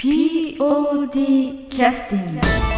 [0.00, 2.77] POD キャスティング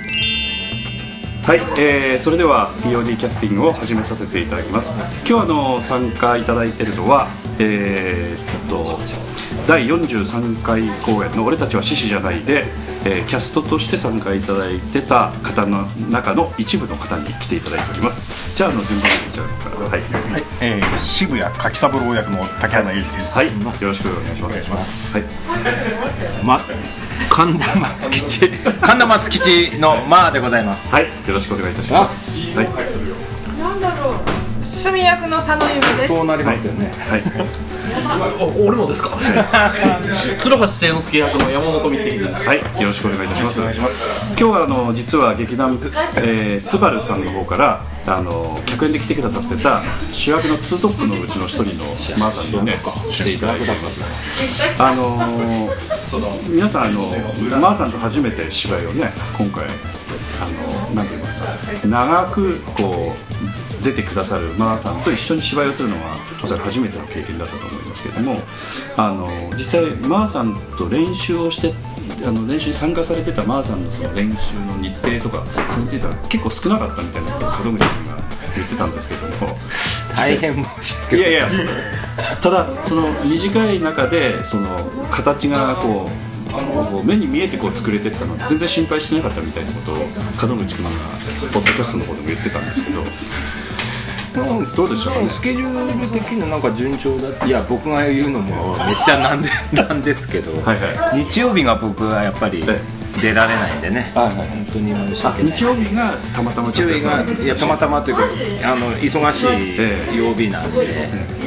[1.43, 4.93] はい、えー、それでは POD キャスティングを始めさせていただきます。
[5.27, 8.99] 今日あの参加いただいているのはえー、っと
[9.67, 11.35] 第43回公演。
[11.35, 12.65] の「俺たちは獅子じゃないで」
[13.05, 18.55] えーキャストとして参加いただいてた方の中の一部の方に来ていただいております。
[18.55, 19.89] じゃああの順番にこちらから。
[19.89, 23.37] はい、はい、えー、渋谷柿三郎役の竹原裕二です。
[23.39, 23.53] はい、よ
[23.87, 25.17] ろしくお願いします。
[25.17, 26.45] はい。
[26.45, 26.61] ま、
[27.29, 28.49] 神田松吉。
[28.81, 30.93] 神田松吉のまあでございます。
[30.93, 32.59] はい、よろしくお願いいたします。
[32.59, 32.69] はい、
[34.61, 36.07] 住役の佐野由美です。
[36.07, 37.70] そうなりますよね、はい、お
[38.65, 39.17] 俺もですか？
[40.37, 42.49] 鶴橋清之助役の山本光秀です。
[42.49, 43.51] はい、よろしくお願いいたしま
[43.89, 44.35] す。
[44.39, 45.79] 今日はあの実は劇団、
[46.15, 51.85] えー、スバルさんの方からあの客演で来てくださってた主役のツートップのうちの一人の
[52.17, 54.01] マーさんにね来ていただいております。
[54.77, 55.71] あのー
[56.49, 57.07] 皆さんあの
[57.61, 61.47] マーさんと初めて芝居をね今回あのなんて言いますか
[61.85, 63.50] 長くこう
[63.83, 68.39] 出てくださるマーさんと一緒に芝居をするのはおそらく初めての経験だったと思いますけれども
[68.97, 71.73] あの実際マーさんと練習をして
[72.25, 78.21] あの練習に参加されてたマーさんのその練習の日程とかそれについては結構少なかったみたいなことを門口君が
[78.55, 79.57] 言ってたんですけども
[80.15, 81.49] 大変申し訳いやいや
[82.41, 84.67] ただその短い中でその
[85.09, 89.95] 形がこうこう目に見えてこう作れてったので全然心配してなかったみたいなことを
[90.47, 90.89] 門口君が
[91.53, 93.03] ポッドキャストの方でも言ってたんですけど
[94.33, 102.81] どうでしょうかねスケジュール的にはなんか順調だっていや僕が言うのもめっちゃなんで なんですけど、はいは日曜日が僕はやっぱりえ
[103.19, 107.01] 出られないんでね、はいはい本当に申しあ訳ない日曜日がたまたま日曜日。
[107.01, 108.23] がいやたまたまというか
[108.63, 110.77] あの忙しええい曜日なんで、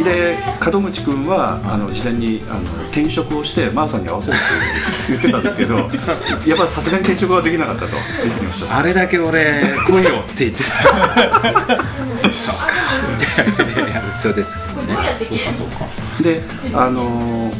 [0.04, 0.36] で
[0.72, 4.44] 門口君はあの事前にあの転職をしてマーさんに合わせるって
[5.08, 7.88] 言ってたんですけどやっぱりさすがに転職はできなかったと
[8.22, 8.78] 言ってました。
[8.78, 10.70] あれだけ俺来いよって言ってた。
[12.30, 12.74] そうか。
[13.90, 15.86] いや嘘ですけどねそうかそうか。
[16.22, 16.42] で
[16.74, 17.54] あのー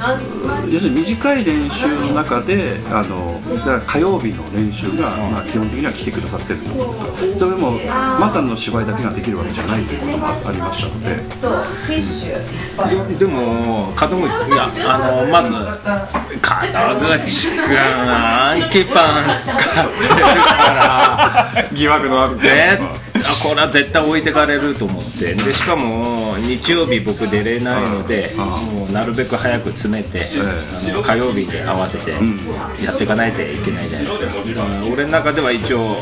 [0.73, 6.65] 要するに短い練習の中であのだから火曜日の練習が、まあ、基本的には来てくださってると。
[7.39, 7.79] それでも
[8.19, 11.15] マさんの芝居だけができるわけじゃないということもありましたので。
[13.09, 15.63] ででも門口いやあのまず門
[17.21, 20.59] 口君アンキパン使ってるか
[21.55, 21.69] ら。
[21.73, 22.81] 疑惑のあるで
[23.27, 25.35] あこれは絶対置いてかれると思って。
[25.35, 30.23] でしかも日曜日僕出れないのでもうなるべく早く詰めて
[30.91, 34.61] あの火曜日に合わせてやっていかないといけないじゃないですか。
[34.61, 35.97] だから俺の中では一応、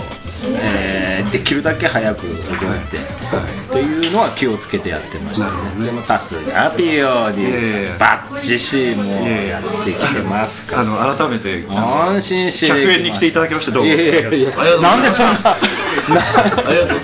[0.45, 5.47] えーできるだけ早く覚えてっていうのは気をつけてやってました
[5.79, 5.87] ね。
[5.87, 10.83] でもさすが POD いやいやバッチシもやってきてますから。
[10.83, 13.89] あの改めて安心して100円に来ていただきましてどうも。
[13.89, 14.51] いやいやいや。
[14.81, 15.57] なんでそんな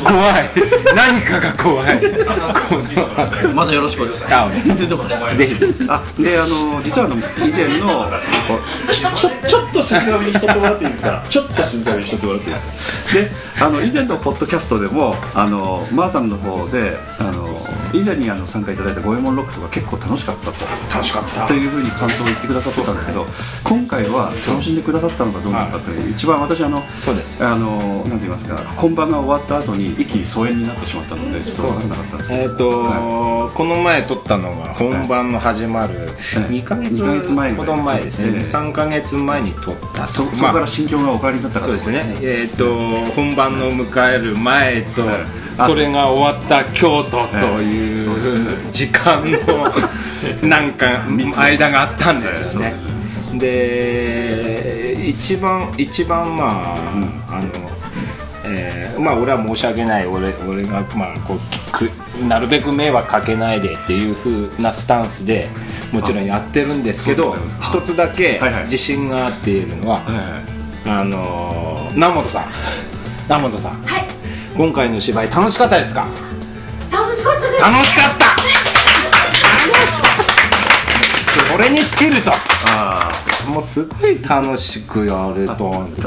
[0.05, 0.49] 怖い。
[0.95, 2.03] 何かが怖い。
[3.55, 5.25] またよろしくお願いしあます。
[5.89, 8.11] あであの実はあの以前の
[9.15, 11.25] ちょっと静かにしとってもらっていいですか？
[11.29, 13.21] ちょっと静かにしとってもらっていいですか？
[13.21, 13.31] で
[13.65, 17.57] あの以前のポッドキャストでもあのマーさんの方であの
[17.93, 20.59] 以前にあの参加いただいた五右衛門ロックとか結構楽しかったと。
[20.93, 21.47] 楽しかった。
[21.47, 23.27] というふうに感想を言ってくださってたんですけど
[23.65, 27.45] 今回は楽しんでくださったのかどうなのかという一番私あのそうです。
[27.47, 28.57] あのなんて言いますか
[28.89, 32.43] 本番が終わった後に一気に疎遠になってしまったのでちょっと分からなかったんですけど。
[32.43, 37.77] えっ、と、はこの前撮ったのが本番の始まる2ヶ月二ヶ月前ぐほらいですね。
[37.77, 38.41] ど前ですね、ええ。
[38.41, 40.07] 3ヶ月前に撮った。
[40.07, 41.67] そそこまあから心境がお変わりになったから。
[41.67, 42.79] そうですね、えっと
[43.13, 45.17] 本番の迎える前と、はい。
[45.59, 52.75] それが終わった京都という、時間のなんか間があったんですよね、
[53.35, 56.77] で一番一番まあ、
[57.29, 57.68] あの、えー
[58.99, 60.07] まあ俺は申し訳ない。
[60.07, 61.39] 俺俺がまあこう
[61.73, 61.83] く
[62.25, 65.49] なるべく迷惑かけないでっていう風なスタンスで
[65.93, 70.23] もちろんやってるんですけど一つだけ自信があっているのは、はいは
[70.97, 71.01] い。
[71.01, 72.45] あのー南本さん。
[73.25, 73.83] 南本さん。
[73.85, 74.05] はい。
[74.57, 76.07] 今回の芝居楽しかったですか？
[76.91, 77.63] 楽しかったです。
[77.63, 78.27] 楽しかった。
[78.27, 78.37] 楽
[79.87, 80.27] しかっ
[81.49, 81.53] た。
[81.53, 82.31] これにつけると
[82.67, 83.11] あ
[83.49, 85.55] もうすごい楽しくやると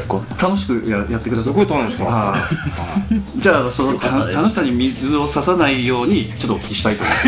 [0.07, 2.31] こあ楽しくややってくだすさいごい楽しかった。
[2.31, 7.27] あーじゃあそのた楽しさに水を差さないようにちょっとお聞きしたいと思います。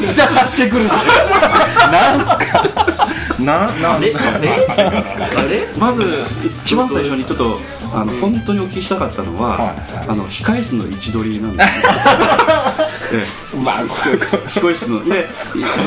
[0.00, 0.88] めっちゃ足してくる。
[0.88, 0.98] じゃ
[1.88, 2.64] んなんすか
[3.38, 6.02] ななんええまず
[6.64, 7.58] 一番最初にちょっと
[7.94, 11.68] あの本当にお聞きしたかったのは、はいあの控室の位置取りなんです。
[11.68, 11.84] ね
[13.12, 13.24] え
[13.54, 13.58] え。
[13.58, 13.86] まあこ
[14.48, 15.28] 控室ので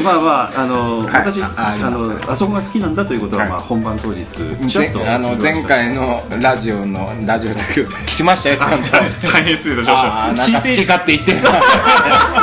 [0.03, 1.07] まあまああの、はい。
[1.13, 3.51] 私あのあそこが好きなんだということは、はい。
[3.51, 4.25] まあ、本番当日
[4.67, 7.61] ちらっと前あの前回のラジオのラジオとい
[8.05, 8.91] 聞きましたよちゃんと。
[9.31, 11.49] 大変失礼いたしまなんか好き勝手言ってるな。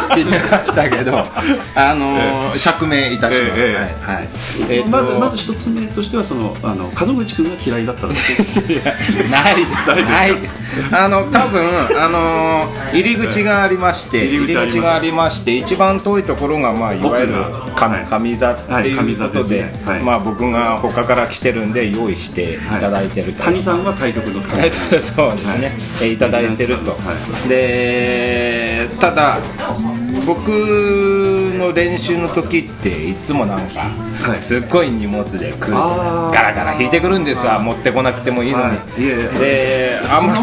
[0.14, 1.18] 聞いてましたけど
[1.74, 4.28] あのー釈明いたします、ええはいはい。
[4.70, 8.60] えーとまずまず一つ目としてはそのあの門口君が嫌いだったんです。
[8.60, 8.92] いや
[9.54, 9.88] ないです。
[10.04, 10.58] ないです。
[10.94, 11.62] あの多分
[12.00, 17.34] あのー入り口がありまして入り口がありまして一番遠いところがまあいわゆる
[18.08, 18.88] 上座ってはい。
[18.90, 19.64] いうことで,、
[20.04, 22.58] まあ僕が他から来てるんで用意してい。
[22.80, 25.72] ただいてると、谷さんは対局の谷そうですね、
[26.02, 26.96] えーいただいてると、は
[27.48, 29.38] でただ
[30.26, 30.48] 僕
[31.58, 33.88] の練習の時っていつもなんか、
[34.22, 34.40] はい。
[34.40, 36.30] すっごい荷物で来るじゃないですか。
[36.34, 37.58] ガラガラ引いてくるんですわ。
[37.58, 38.76] 持ってこなくてもいいのに、はい。
[38.76, 38.78] い
[39.40, 40.34] えいあま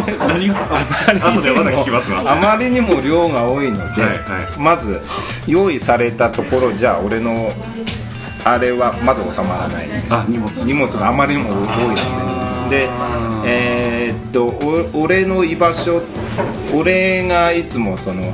[2.58, 4.18] りにも量が多いので、はいは
[4.56, 4.60] い。
[4.60, 5.02] まず
[5.48, 7.52] 用意されたところじゃあ俺の
[8.44, 10.14] あれはまず収まらないんです。
[10.14, 10.50] あ荷物。
[10.64, 11.68] 荷物があまりにも多いの
[12.70, 12.70] で。
[12.70, 12.90] で
[13.46, 16.02] えーっとお俺の居場所
[16.74, 18.34] 俺がいつもそのはい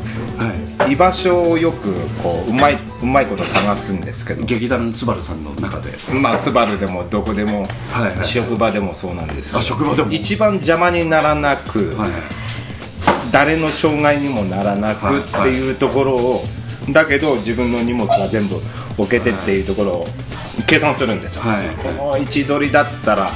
[0.87, 4.43] 居場所をよくこううまいうまいこと探すんですけど。
[4.43, 5.91] 劇団スバルさんの中で。
[6.13, 8.23] まあスバルでもどこでも、はいはい。
[8.23, 9.59] 職場でもそうなんですけど。
[9.59, 10.11] あ職場でも。
[10.11, 12.09] 一番邪魔にならなく、はい
[13.31, 16.43] 誰の障害にもならなくっていうところを、
[16.89, 18.57] だけど自分の荷物は全部
[18.97, 20.07] 置けてっていうところを
[20.67, 21.67] 計算するんですよ、はい。
[21.77, 23.31] この位置取りだったら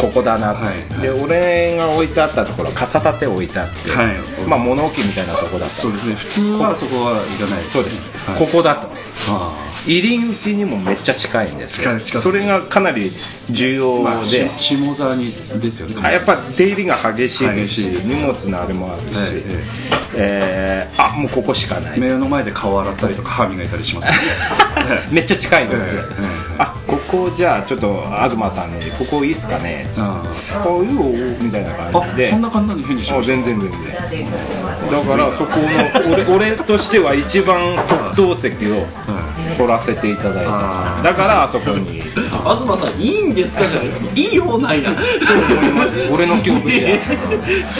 [0.00, 1.02] ここだな、はい。
[1.02, 4.16] で俺が置いてあったところ傘立て置いてあって、はい。
[4.46, 5.74] まあ物置みたいなところだった。
[5.74, 6.14] そうですね。
[6.14, 8.38] 普通はそこは行かないそうです、はい。
[8.38, 8.88] ここだと。
[9.28, 9.52] あ
[9.86, 11.82] 入り口にもめっちゃ近いんです
[12.20, 13.12] それがかなり
[13.50, 15.96] 重要で、ーまあし下座にですよね。
[16.02, 19.42] あやっぱ出入りが激しいですし荷物のあれもあるし、
[20.14, 22.00] ええーあもうここしかない。
[22.00, 24.10] 目の前で顔洗ったりとか歯磨いたりします
[25.10, 26.26] めっちゃ近いんですよ、ええええ。
[26.58, 29.88] あここじゃあちょっと東さんにここいいっすかね？
[29.92, 30.08] つって。
[30.08, 30.68] ああ。
[30.82, 31.02] いいよ
[31.40, 32.26] みたいな感じで。
[32.28, 33.80] あそんな簡単に返事しあま全然全然。
[34.90, 38.86] だからそこの俺俺としては一番特等席を
[39.56, 41.02] 取らせていただいた。
[41.02, 42.02] だからあそこに
[42.38, 44.90] 東さんいいんですかじゃないいいようないな。
[46.12, 47.00] 俺の記憶で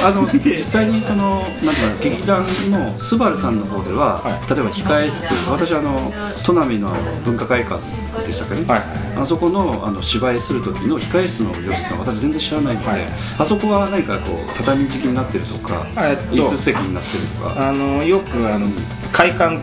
[0.04, 4.50] あの実際にそのなんか劇団のスバルさんの方では、はい。
[4.50, 6.90] 例えば控え室私あの砺波の
[7.24, 7.80] 文化会館
[8.26, 8.88] でしたかね、はいはい。
[9.22, 13.06] あそこのあの芝居する時の控え室の様子って私全然知らないので、はい。
[13.38, 16.36] あそこは何かこう畳敷きになってるとか、えっと。
[16.36, 17.68] 椅子席になってるとか。
[17.68, 18.66] あのよくあの
[19.12, 19.58] 会館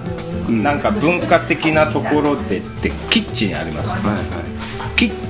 [0.50, 4.10] なんか文化的なところでってキッチンありますよね。
[4.10, 4.68] はいはい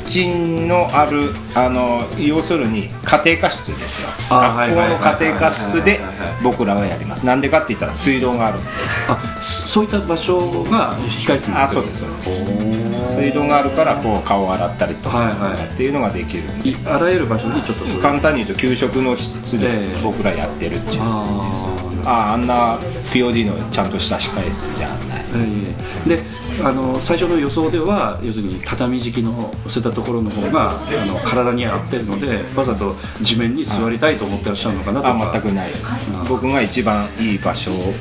[0.07, 4.07] キッチンのあるあの要するに家庭科室ですよ。
[4.29, 5.99] あ学校の家庭科室で
[6.41, 7.25] 僕らはやります。
[7.25, 8.69] なんでかって言ったら水道があるんで。
[9.09, 13.15] あそそういった場所が控え室あそうですそうです。
[13.15, 15.67] 水道があるからこう顔を洗ったりとかはいはい。
[15.73, 16.43] っていうのができる。
[16.85, 20.01] あらゆる場所にちょっと簡単に言うと給食の室でええ。
[20.03, 21.01] 僕らやってるっていう。
[21.03, 22.79] あーああんな
[23.11, 25.75] POD のちゃんとした控え室じゃないえ
[26.08, 26.24] えで
[26.63, 35.29] あの最初の予想では要するに畳敷きの捨てたところの方があの体に合ってるのでわざと地面に座りたいと思ってらっしゃるのかなとか。
[35.29, 35.91] あ全くないです
[36.27, 37.94] 僕が一番いい場所を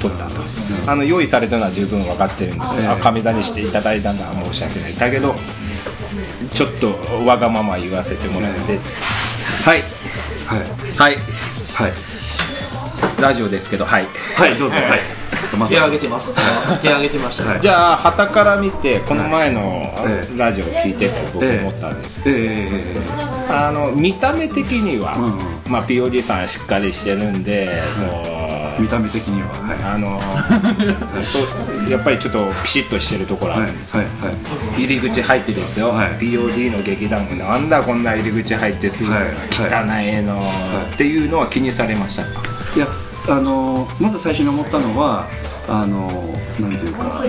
[0.00, 0.42] 取ったと。
[0.86, 2.92] あの用意されたのは十分分かってるんですけど、ええ。
[2.94, 4.94] あ上座にしていただいたのは申し訳ない。
[4.96, 5.34] だけど
[6.52, 8.78] ちょっとわがまま言わせてもらって。
[9.64, 9.82] はい。
[10.46, 10.58] はい。
[10.58, 11.16] はい。
[11.16, 11.92] はい。
[13.20, 14.06] ラジオですけどはい。
[14.36, 14.76] はいどうぞ。
[14.76, 15.21] はい
[15.56, 16.34] ま手挙げてます。
[16.80, 17.60] 手挙げてましたね。
[17.60, 19.60] じゃあ旗から見てこの前の
[20.06, 20.94] ええラジオを聞い。
[20.94, 22.96] てて僕思ったんですけど、ええ。
[23.50, 25.72] あの見た目的には、うんうん。
[25.72, 28.32] まあ、POD さんしっかりしてるんで、も
[28.78, 31.38] 見た目的にははいあのー そ
[31.86, 33.96] うやっぱりちょっとピシッとしてるところあはいるんです。
[33.96, 34.28] よ、はい。
[34.28, 34.32] は
[34.78, 34.82] い。
[34.84, 36.08] 入り口入ってですよ、はい。
[36.18, 39.64] POD の劇団がなんだこんな入り口入ってすぐはい汚
[40.18, 40.42] いの、
[40.92, 42.26] っていうのは気にされましたい
[42.78, 42.86] や
[43.28, 45.26] あのまず最初に思ったのは
[45.68, 46.06] あの
[46.60, 47.22] なんていうか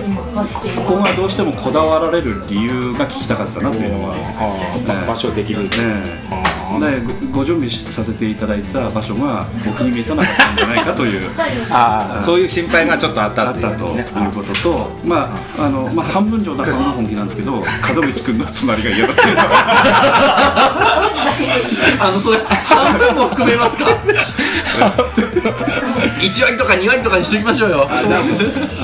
[0.76, 11.30] ここがどうしてもこだわられる理由が聞きたかったなというのは、あー場所的に、ええでごご準備させていただいた場所がお気に召さなかったんじゃないかという
[11.70, 13.62] ああそういう心配がちょっとあったとい
[13.96, 14.04] ね。
[14.28, 17.64] うことと、まああのまあ、半分冗談半分本気なんですけど門
[18.12, 20.83] 口君の隣が嫌だったいうのは
[22.00, 23.84] あのそれ半分も含めますか
[26.20, 27.86] ？1割とか2割とかにしときましょうよ。
[27.90, 28.20] あじゃ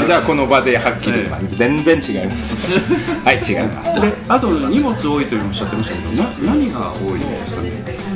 [0.07, 2.73] じゃあこの場ではっきり言えば全然違います。
[3.25, 4.01] はい違います。
[4.01, 7.71] であと荷物多いというおっしゃってましたけどな何が多いんですかね？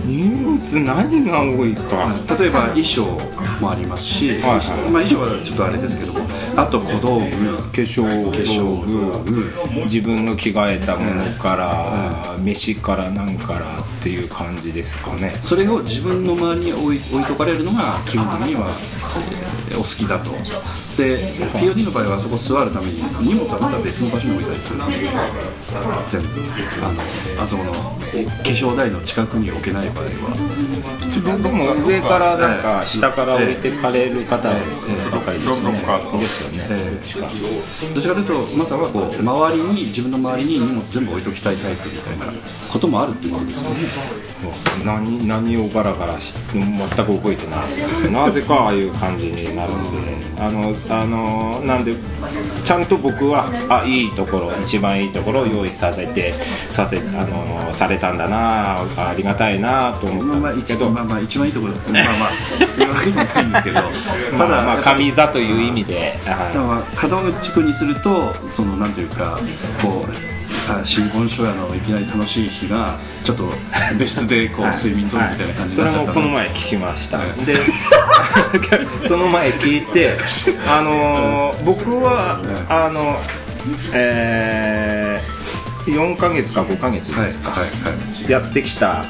[0.07, 2.37] 荷物何が多いか。
[2.39, 3.05] 例えば衣装
[3.61, 4.41] もありますし、はい
[4.91, 6.21] まあ、衣装はちょっとあれですけども
[6.57, 7.25] あと小道具。
[7.57, 9.51] 化粧化粧道具。
[9.87, 13.63] 自分の着替えたものから、飯からなんからっ
[14.03, 15.39] ていう感じですかね。
[15.43, 18.69] それを自分の周りに置い置いとかれるのが基本的には、
[19.77, 20.31] お好きだと。
[20.97, 24.93] で POD の場合はそこ座るために荷物はまた別の場所に置いたりするんで
[26.07, 26.29] 全部
[26.83, 27.73] あのあそこの
[28.15, 30.65] え化粧台の近くに置けない場合は。
[31.25, 34.49] でも上からなんか下から置いてかれる方
[35.11, 35.79] ばかりですよね
[36.19, 36.67] ですよね。
[36.71, 42.27] えーどちらかというとマサはこう周りに自分の周りに荷物全部置いときたいタイプみたいな
[42.71, 44.34] こともあるっていうことですかね
[44.85, 48.11] 何何をガラガラし全く覚えてないです。
[48.11, 50.25] なぜかああいう感じになるんで。
[50.39, 51.95] あのあのなんで
[52.65, 62.01] ちゃんと僕はあいいところ一番いいところを用意させてさせあのされたんだなありがたいなと思ったんですけど、まあまあ一番いいところまあま
[62.63, 63.81] あそういうわけでもないんですけど。
[64.37, 69.39] ただまあ、まあ神座という意味で、だはから門口君にするとそのなんていうか
[69.81, 70.34] こうあ
[70.85, 73.53] 新婚初夜のいきなり楽しい日がちょっと
[73.99, 77.59] 別室でこう睡眠とるみたいな感じそれになっちゃったもこの前聞きました、で
[79.07, 80.13] その前聞いて
[80.69, 83.21] あのー僕はあの
[83.93, 87.27] えー、4ヶ月か5ヶ月はい。
[87.29, 87.61] ですか、はい。
[87.61, 88.31] はい。
[88.31, 89.05] やってきた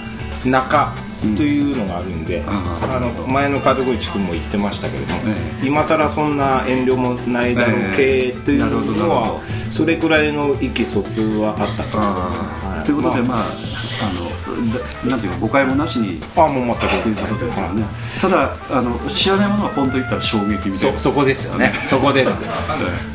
[0.45, 0.95] 中
[1.37, 5.21] というのがあるんで、あーあの前の門口君も言ってましたけれども、
[5.63, 9.41] え今更そんな遠慮もないだろうええ系というのは
[9.71, 11.99] それくらいの意気疎通はあったと。
[11.99, 13.85] 思いますあーということでまあ。
[14.03, 14.35] あの
[14.73, 17.03] だなんていうか誤解もなしにあもう全く。
[17.03, 17.85] ということですよね。
[18.21, 21.73] ただあの知らないものはポンと言ったら衝撃みたいなそそこですよね。
[21.87, 22.45] そこです。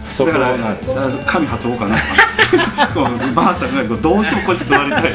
[0.09, 0.99] そこなんです。
[0.99, 1.97] あ神張っとこうかな。
[2.93, 5.09] こうばあさんがどうしてもここに座りたいと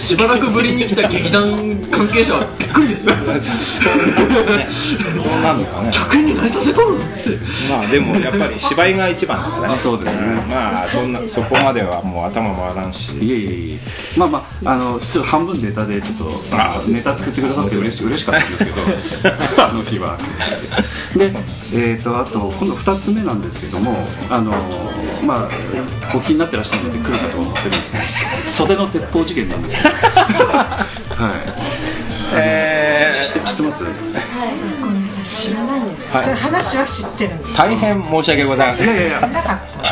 [0.00, 1.44] しばらくぶりに来た劇団
[1.90, 3.14] 関係者はびっくりですよ。
[3.14, 3.26] そう
[5.42, 5.90] なんのかね。
[5.92, 6.98] 客に何させとる。
[7.70, 9.74] まあでもやっぱり芝居が一番だからね。
[9.74, 10.22] あそうですね。
[10.22, 13.16] んまあそんなそこまではもう頭回らんし。
[13.18, 13.78] いえいえいえ。
[14.18, 18.76] まあまああのちょっと半分ネタでちょっとあネタ作ってくださって嬉し嬉しかったんですけど
[19.64, 20.18] あの日は。
[21.16, 21.30] で
[21.72, 24.52] えー、とあと今度2つ目なんですけどもあの
[25.24, 29.92] まあお気になってらっしゃるので来るかと思ってるんですけど袖の鉄砲事件なんですよ。
[31.16, 32.34] はい。
[32.36, 33.84] え知って知ってます？
[33.84, 35.24] ごめんなさい。
[35.24, 36.04] 知らないんです。
[36.04, 36.22] よ、はい。
[36.24, 37.52] それ話は知ってるんです。
[37.54, 38.86] ー大変申し訳ございません。
[38.86, 39.28] いやいやいや。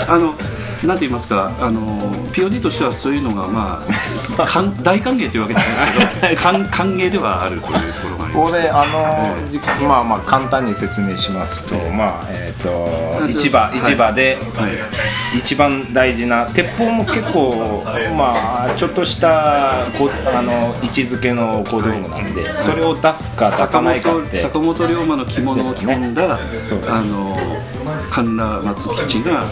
[0.08, 0.34] あの
[0.84, 1.52] なんて言いますか？
[1.60, 3.84] あの POD としてはそういうのがま
[4.38, 8.52] あ かん大歓迎というわけじゃないですけど歓歓迎ではあるというところがあります。
[8.52, 12.88] これあのじまあまあ簡単に説明しますとまあえっ、と
[13.30, 13.78] 市場はい。
[13.78, 15.38] 市場ではい。
[15.38, 17.82] 一番大事な鉄砲も結構
[18.16, 24.36] まあちょっとしたこあの位置づけの小道具なんでそれを出すか出坂さないかっ本て。
[24.36, 27.36] 坂本龍馬の着物を着込んだ、あの
[28.10, 29.44] 神田松吉が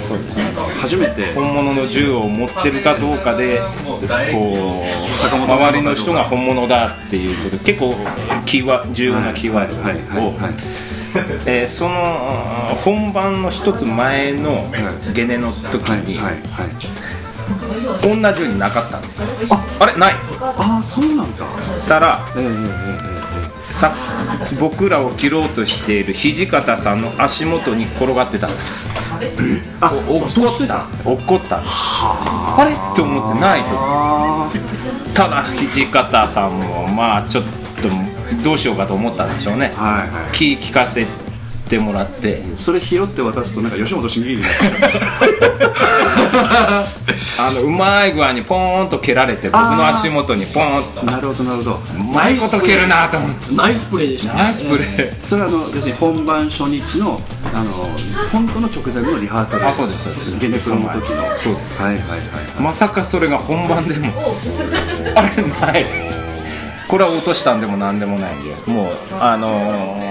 [0.80, 7.95] 初めて本物の銃を持ってるかどうかでこう坂本周りの人が本物だっていうこと結構
[8.47, 9.76] キーワ重要なキーワード
[10.21, 10.90] をはい
[11.47, 14.64] えーその本番の一つ前の
[15.14, 16.37] ゲネの時にはい
[18.02, 20.14] 同じようになかったんですああれない。
[20.40, 21.45] ああそうなんだ。
[21.88, 22.50] たらええええ
[23.69, 23.95] えさ
[24.59, 28.75] 僕らを切ろうとしている土方さんの足元に転がってたんです。
[29.81, 30.26] あお落
[30.64, 30.87] った。
[31.05, 32.64] 落ったあ。
[32.64, 32.73] れ？
[32.73, 34.50] って思ってないとあ。
[35.14, 37.45] ただ土方さんもまあちょっ
[37.83, 37.88] と
[38.43, 39.73] どうしようかと思ったんでしょうね。
[39.77, 40.33] あはいはい。
[40.33, 41.07] 気聞かせ
[41.69, 42.43] てもらって。
[42.59, 44.43] それ拾って渡すとなんか吉本新喜劇
[47.41, 51.03] あのうまい具合にポーンと蹴られて僕の足元にポーンと。
[51.05, 51.81] なるほどなるほど。
[51.99, 53.55] うまいこと蹴るなと思って。
[53.55, 54.43] ナイスプレーでしたね。
[54.43, 55.27] ナイスプレー。
[55.27, 57.21] それはあの要するに本番初日の
[57.55, 57.89] あの
[58.33, 59.67] 本当の直前のリハーサル。
[59.67, 60.39] あそうですそうです。
[60.39, 61.35] ゲネプロの時の。
[61.35, 61.81] そうです。
[61.81, 62.21] はいはいはい。
[62.61, 64.13] まさかそれが本番でも。
[65.15, 66.10] あれない
[66.91, 70.11] これは落としたんでもなんでもないんでもうあのー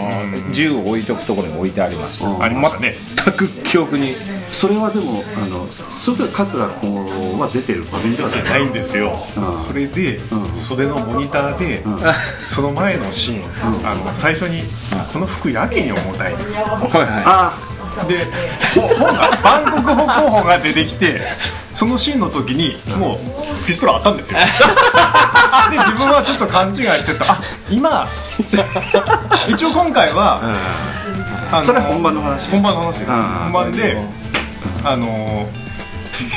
[0.52, 2.28] 銃を置いとくところに置いてありました。
[2.28, 2.44] うん。
[2.44, 2.96] ありましたね。
[3.26, 4.16] 全く記憶に。
[4.52, 8.44] それはでもあのそれは桂子は出てる場面ではない。
[8.44, 9.18] ないんですよ。
[9.38, 9.58] うん。
[9.58, 10.54] それでうん。
[10.54, 11.84] 袖のモニターで
[12.46, 14.62] その前のシーンあの最初に
[15.14, 16.34] この服やけに重たい。
[16.34, 17.69] はいはあ
[18.08, 18.26] で
[18.76, 21.22] ほ本がバンコク歩行法が出てきて
[21.74, 23.18] そのシーンの時にもう
[23.66, 24.40] ピストルあったんですよ。
[25.72, 27.34] で自分はちょっと勘違いしてた。
[27.34, 28.08] あ今
[29.48, 30.42] 一応今回は、
[31.52, 32.50] あのそれは本番の話。
[32.50, 33.12] 本番の話です。
[33.12, 33.22] うん。
[33.22, 33.98] 本番で
[34.84, 35.48] あの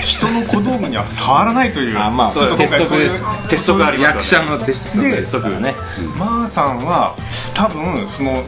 [0.04, 3.10] 人の小道具には触らないというあまあちょっと今回そういう
[3.48, 5.74] 鉄則あります役者の鉄則でね。
[6.18, 7.16] まーさんは
[7.54, 8.44] 多分その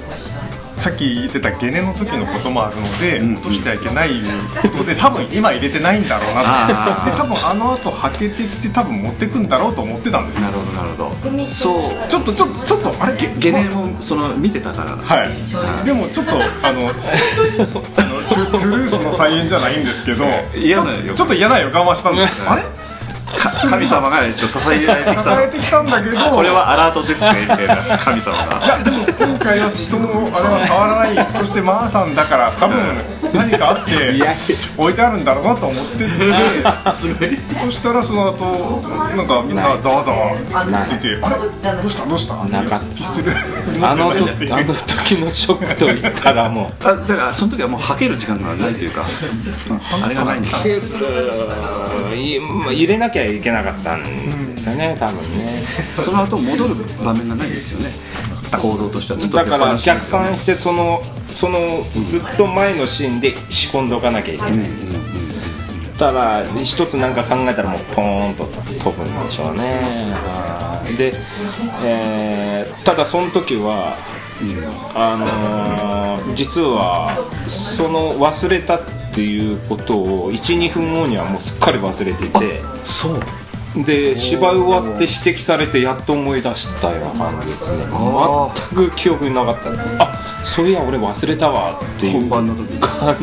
[0.85, 4.21] さっき言ってたゲネの時のこともあるので、落としちゃいけない
[4.61, 7.11] ことで多分今入れてないんだろうなと。
[7.11, 10.43] で多分あの後はけてきて多分持ってくんだろうと思ってたんですよ。
[10.43, 11.49] なるほどなるほど。
[11.49, 11.91] そう。
[12.07, 13.17] ちょっとちょちょっとあれ？
[13.17, 14.95] ゲゲネもその見てたから。
[14.95, 22.47] はい、でもちょっとあのあのトゥルースの再演じゃないんですけどちょっと嫌な予感はしたんです。
[22.47, 22.63] あれ？
[22.63, 22.84] か
[23.71, 28.65] 神様が一応支えられてき支たえてきたんだけどこれはアラートですねみたいな 神様が。
[28.67, 31.27] いやでも今回は人のあれは触らない。
[31.33, 32.79] そしてマーさんだから多分
[33.33, 33.93] 何かあって
[34.77, 36.05] 置いてあるんだろうなと思ってて。
[37.65, 38.83] そしたらその後
[39.17, 40.33] なんかみんなざわざわ
[40.71, 41.37] 言っててあれ？
[41.83, 42.07] どうした？
[42.09, 42.35] どうした？
[42.45, 43.35] なかっピストル。
[43.81, 44.21] たあの時
[44.53, 46.87] あの時のショックと言ったらもう。
[46.87, 49.05] あだからその時はもうはける時間がないというか
[50.05, 50.49] あれがないんだ。
[52.15, 55.53] いまあ入れなきゃいけなかったんですよね多分ね。
[56.05, 57.93] その後戻る場面がないんですよね。
[58.53, 64.53] 行動としてはずっとだから逆さ算してそのそのずっと前のシーンで仕込んでおかなきゃいけない。
[64.53, 64.81] ん。
[64.81, 65.01] ですよ
[65.99, 68.45] ただ一つなんか考えたらもうポーンと
[68.79, 69.81] 飛ぶんでしょうね。
[70.99, 71.15] で、
[71.85, 73.97] えーただその時は
[74.95, 77.17] あのー実は
[77.47, 83.21] その忘れたっていうことを12分後にはもうすっかり忘れていてそう。
[83.85, 87.85] で芝居終わって指摘されてやっと思い出したような感じですね。
[87.91, 89.71] あ全く記憶になかった。
[89.99, 92.57] あそういや俺忘れたわっていう感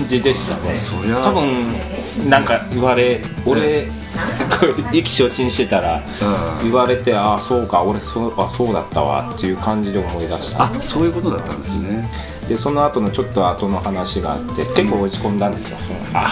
[0.09, 0.75] じでしたね。
[1.23, 3.87] 多分なんか言われ俺
[4.91, 6.03] 意気消沈してたら
[6.61, 6.69] うん。
[6.69, 10.65] 言われてああそうか俺そうあそうだったわっていう感じで思い出した。
[10.65, 12.09] あそういうことだったんですね
[12.51, 15.77] でその後のちょっと後の話があって結構落ち込んだんですよ、
[16.13, 16.27] あ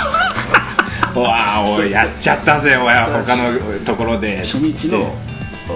[1.15, 1.19] う。
[1.19, 4.39] わあ おいやっちゃったぜおい他のところで。
[4.39, 5.13] 初日の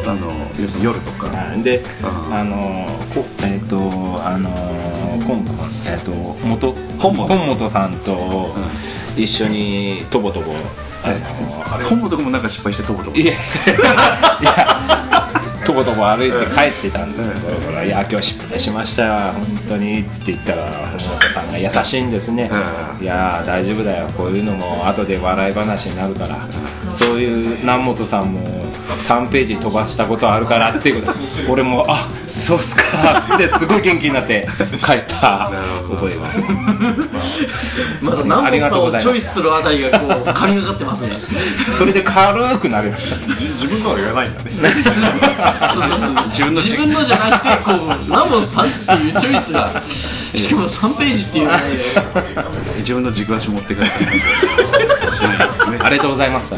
[0.06, 1.30] あの要するに夜とか。
[1.64, 3.78] で、うんあのこえっ、と
[4.26, 4.50] あの
[5.26, 5.54] 今度
[5.90, 6.12] えっ、と
[6.44, 8.54] 元本本本さんと
[9.16, 10.52] 一緒にとぼとぼ、
[11.88, 13.36] 本本もなんか失敗してとぼとぼいやい
[14.44, 15.23] や
[15.66, 21.00] とぼとぼ歩いて帰ってたんですけど「いや今日失敗しましたよ本当に」っつって言ったら本
[21.34, 22.50] さんが優しいんですね
[23.02, 26.38] 「いや大丈夫だよこういうのも後で笑い話になるから。
[26.90, 28.42] そういう南本さんも
[28.98, 31.18] 3ページ飛ばしたことあるから」っていうこと。
[31.18, 34.48] で俺も「あそうっすか」っつってすごい元気になって
[34.86, 35.50] 帰った。
[35.90, 36.22] 覚えが
[38.02, 39.14] まだ南ありがとうございます。
[39.14, 41.16] 本さんをチョイスするあたりがこう神がかってますね。
[41.74, 43.36] それで軽くなりました。
[43.36, 44.52] じ自分のは言わないんだね
[46.30, 49.82] 自分の自分のじゃなくてこう南本さんっていうチョイスが。
[50.36, 51.68] しかも3ページっていうので
[52.78, 55.58] 自分の軸足持って帰ったりしないで。
[55.58, 56.58] すねありがとうございました。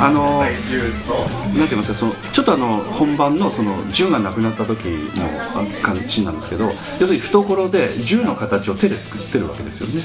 [0.00, 10.02] あのなんて言いますかそのちょっとあの本番のその銃がなくなった時のあ感じなんですけど要するに懐で銃の形を手で作ってるわけですよね。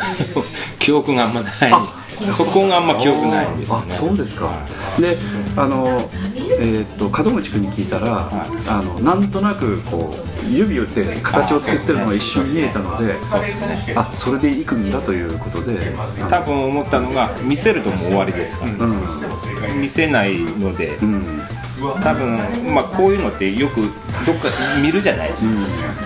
[0.78, 1.54] 記憶があんまない
[2.36, 3.84] そこがあんま記憶ないんですよね。
[3.88, 4.50] あそうですか。
[4.98, 5.16] で
[5.56, 6.10] あの
[6.60, 8.28] えーっと門口君に聞いたら、
[8.68, 13.94] あのなんとなくこう指で形を作ってるのが一瞬見えたのでそうですね。
[13.96, 15.78] あそれで行くんだということで
[16.28, 20.98] 多分思ったのが見せるともう終わりですから、見せないので、
[21.80, 22.38] 多分
[22.74, 23.82] まあこういうのってよく
[24.26, 24.48] どっか
[24.82, 25.54] 見るじゃないですか、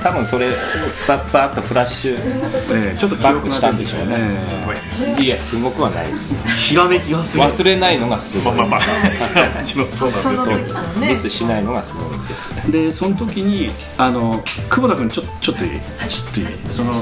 [0.02, 0.52] 多分それ
[0.92, 4.16] さっさっとフラッシュえーちょっと記バックしたんでしょうね。
[4.18, 5.28] えーい。
[5.28, 6.34] やすごくはないです。
[6.56, 7.46] ひらめきがすごい。
[7.46, 8.56] 忘れないのがすごい。
[8.58, 10.10] そうなんですそう。
[10.10, 15.70] ですミスしないのがすごいんですでその時にあの久保田君ちょちょっといい？
[16.08, 16.46] ちょっといい？
[16.70, 16.94] そのい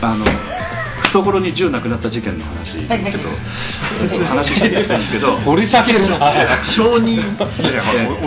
[0.00, 0.24] あの
[1.22, 6.32] 懐に銃なくなった事件の話ちょっと話していきたいんですけど掘り下げるな
[6.64, 7.20] 承認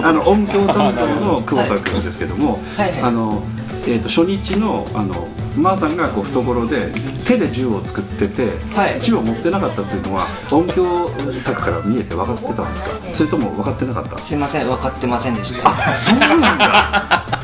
[0.08, 2.60] あの音響担当の久保田君ですけども、
[3.02, 3.44] あの
[3.86, 6.92] えー、と初日のあのマーさんがこう懐で
[7.26, 11.10] 手で銃を作ってて、はい銃を持ってなかったっていうのは音響
[11.44, 17.37] 卓から見えて分かってたんですかそれとも分かってなかったすいません分かってませんでしたあそうなんだ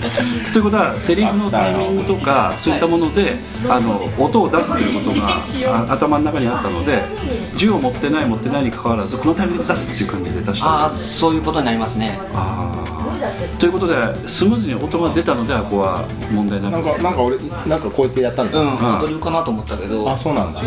[0.52, 5.40] ということはセリフのタイミングとかそういったものであの音を出すということが
[5.88, 7.04] あ頭の中にあったので
[7.56, 12.18] 銃を持ってない持ってないにかかわらずこのタイミングで出すっていう感じで出したああそういうことになりますね。
[12.34, 12.90] あー。
[13.58, 13.94] ということで
[14.28, 17.36] スムーズに音が出たのではここは問題なくなんかなんか俺
[17.66, 20.10] なんかこうやってやったんだ、うんアドリブかなと思ったけど。
[20.10, 20.62] あそうなんだ。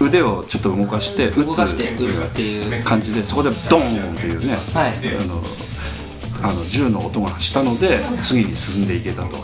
[0.00, 2.84] 腕をちょっと動かして打動かして打つっていう。
[2.84, 4.94] 感じでそこでドーンっていうね、はい。
[5.20, 5.42] あの
[6.42, 9.36] あの銃の音がしたので次に進んでいけたと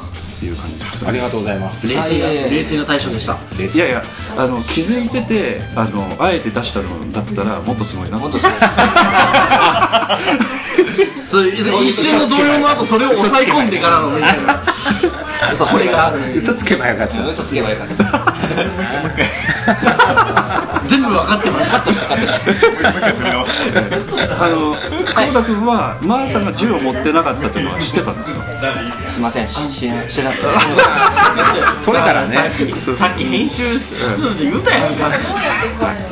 [0.45, 1.09] いう感じです。
[1.09, 1.31] ありが。
[1.31, 1.59] とうござい。
[1.59, 2.19] ます冷静
[2.51, 3.37] 冷静な対処でした。
[3.59, 4.03] いやいや
[4.37, 8.19] あの気づいててあのあえて出したのだったらもっとすごいな。
[8.19, 8.53] もっとそう
[11.29, 14.63] それ一瞬の動揺の後それを抑え込んでからのみたいな。
[15.71, 17.27] これがある嘘つけばよかった。
[17.27, 18.05] 嘘つけばよかった
[20.89, 21.83] 全部分かってましたあ
[24.49, 28.43] の久保田君はマーさんが銃を持ってなかったというのは知ってたんですか？
[29.09, 29.49] すいません。
[29.49, 30.53] し知ら知らなかっ
[31.79, 32.29] たそれからね。
[32.29, 35.11] さっきさっき編集室で言うたやんか。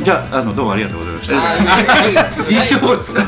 [0.03, 1.35] じゃああのどうもありがとうございました。
[2.51, 2.61] 以上
[2.97, 3.23] ですか？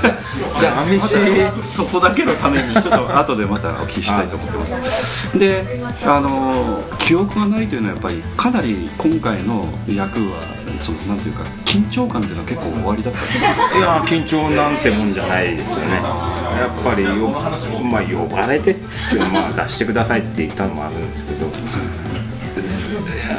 [0.51, 1.17] 寂しい
[1.63, 5.39] そこだけのためにちょっと後でまたお聞きしたいと思ってます。
[5.39, 10.43] であの記憶がないというのはやっぱりかなり今回の役は
[10.81, 15.95] そのなんていうか緊張感っていうのは結構終わりだったいやー緊張なんてもんじゃないですよね。
[15.97, 18.81] やっぱりよ、まあ、呼ばれてって
[19.17, 21.47] いうまあ出してくださいって言ったのもあるんですけど。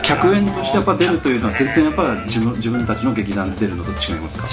[0.02, 4.46] 客演としてやっぱ出るというのは全然やっぱ自分自分たちの劇団で出るのと違いますか？
[4.48, 4.50] 違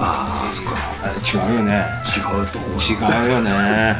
[0.00, 0.78] ああそっか。
[1.10, 1.84] う違うよね。
[2.06, 3.96] 違うと思う違うよね。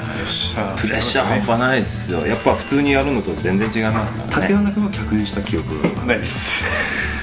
[0.77, 1.27] プレッシャー。
[1.27, 2.25] 半端ないですよ。
[2.27, 4.33] やっぱ普通にやるのと全然違いますからね。
[4.33, 6.63] 竹山君は客演した記憶はないです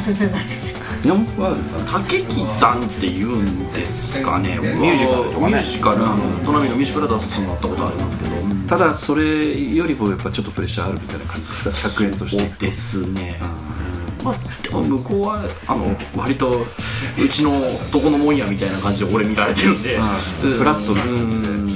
[0.00, 1.06] 全然ないです。
[1.06, 1.16] よ
[1.90, 4.58] 竹木団っていうんですかね。
[4.58, 6.06] ミュージカルとかミュージカル。
[6.06, 8.30] あのトナミのミュージカル出させてもらったことありますけど。
[8.68, 13.40] ただそれよりもやっぱちょっとプレッシャーあるみたいな感じですか客演としてですね。
[14.22, 16.66] まあ、でも向こうはあの割と
[17.22, 17.52] うちの
[17.90, 19.98] どこのもんやみたいな感じで俺見られてるんで。
[19.98, 21.04] あーフラットな。
[21.04, 21.68] うん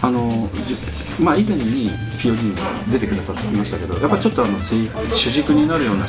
[0.00, 0.76] あのじ
[1.22, 4.86] まあ以前に POD に出てくださってましたけどやっぱりちょっとあの主
[5.30, 6.06] 軸になるような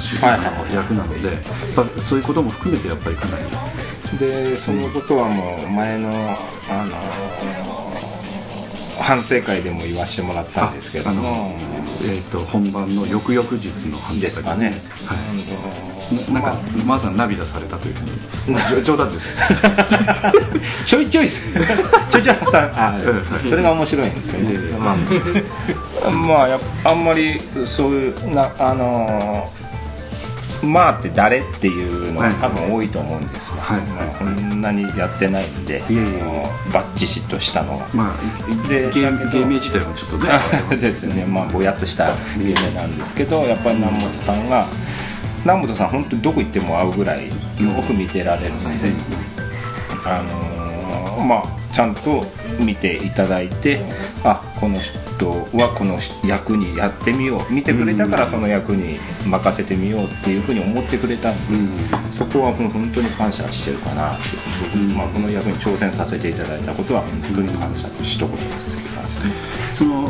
[0.71, 1.41] 役なのでやっ
[1.75, 3.45] ぱそういうことも含めてやっぱりかなり。
[4.17, 6.09] でそのことはもう前の
[6.69, 6.95] あの
[9.01, 11.55] 反省会でも言わせてもらったんですけどあもの、
[12.03, 14.81] えー、と本番の翌々日の反省会ですかね。
[15.05, 15.88] はい、な
[16.31, 18.57] なんかマーさん涙されたというふうに。
[18.67, 19.35] じ ょ冗談です。
[20.85, 21.53] ちょいちょいす。
[22.09, 23.21] ちょいちょいさんあうん。
[23.49, 24.95] それが面白いんですけどね、ま
[26.07, 29.59] あ、まあやあんまりそういうなあのー
[30.63, 33.81] まあって誰っていうのは多分多いと思うんですが、はい。
[33.81, 36.05] まあ、こんなにやってないんで、いえい
[36.73, 37.87] バッチシとしたのが。
[37.93, 40.31] まあで芸芸名自体もちょっとね。
[40.75, 41.25] ですよね。
[41.25, 44.67] まあぼやっとした有名なんですけどやっぱり南本さんが
[45.43, 47.33] 南本さん本当にどこ行っても会うぐらいよ
[47.85, 48.67] く見てられるので、
[50.05, 52.25] あのーまあちゃんと
[52.59, 53.79] 見ていただいて
[54.23, 61.53] あこの人はこの役にやってみよう見てくれたからその役に任せてみようっていうふうに思ってくれたんで、
[62.11, 64.23] そこはもう本当に感謝してるかなって
[64.63, 69.31] 僕、まあ、この役に挑戦させていただいたことは本当に感謝の一言につきますね。
[69.73, 70.09] その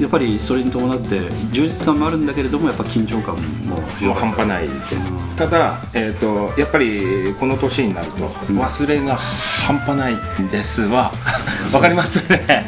[0.00, 1.20] やっぱりそれに伴って
[1.52, 11.12] 充実感もあるんだけれどもやっぱ緊張感ももう半端ないです、ただ、えー、とやっぱりこの年になると忘れが半端ないんですわ
[11.72, 12.66] わかりますね。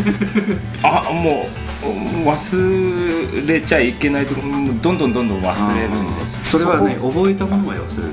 [0.82, 1.48] あも
[1.82, 6.40] う忘れちゃいけないとどんどんどんどん忘れるんです。
[6.44, 8.12] それはねこ覚えたものまで忘れる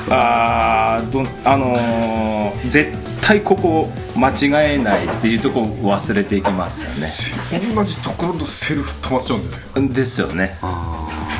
[0.00, 9.80] ですかあーどんあのー絶対ここ間違えないっていうとこ忘れていきますよ同じところのセルフ止まっちゃうんですよ。
[9.80, 10.56] ねですよね。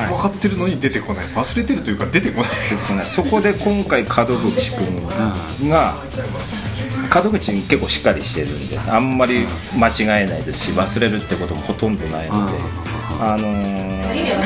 [0.08, 1.26] 分かってるのに出てこない。
[1.26, 2.50] 忘れてるというか出てこない。
[2.70, 3.06] 出てこない。
[3.06, 6.02] そこで今回門口君が
[7.12, 8.90] 門口結構しっかりしてるんです。
[8.90, 9.46] あんまり
[9.76, 12.58] 間違えないですし忘れるってこともほとんどないので
[13.20, 14.00] あのー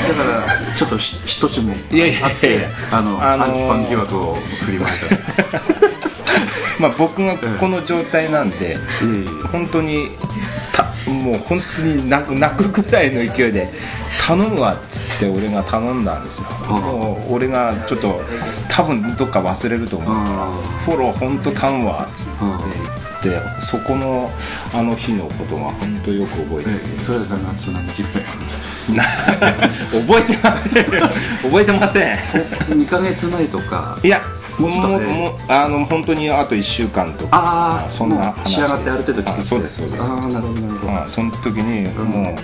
[0.08, 4.34] だからちょっとし嫉妬心もいやいやいやあってあの、あのーアンチパン疑惑を
[4.64, 5.16] 振りました。
[6.80, 8.78] まあ僕がこの状態なんでいえいえ。
[9.52, 10.26] 本当にた
[11.06, 13.68] もう本当に泣く泣くくらいの勢いで
[14.26, 18.22] 「頼むわ」っつって俺が頼んだんですよ、もう俺がちょっと
[18.68, 20.24] 多分どっか忘れると思う。
[20.24, 20.46] から
[20.84, 22.30] 「フォロー本当頼むわ」っつっ
[23.22, 24.30] て言ってそこの
[24.72, 28.24] あの日のことが本当よく覚えてそれは夏何日ぐら
[29.92, 30.84] 覚えてません
[31.42, 32.18] 覚えてません。
[32.68, 33.98] 2か月前とか。
[34.02, 34.20] いや
[34.58, 40.10] もうちょっとねもうあの本当にあと1週間とかそんな話仕上がってある程度来てそうですそうです。
[40.10, 40.92] ああなるほどなるほど。
[40.92, 42.34] まあ、その時にもう、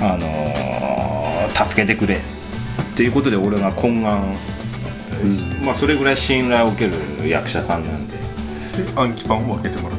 [0.00, 1.20] あのー
[1.64, 2.16] 助けてくれ。
[2.16, 2.18] っ
[2.96, 4.34] ていうことで俺が懇願、
[5.64, 8.09] まあそれぐらい信頼を受ける役者さんなんでで
[8.96, 9.98] 暗記パンを開けてもらっ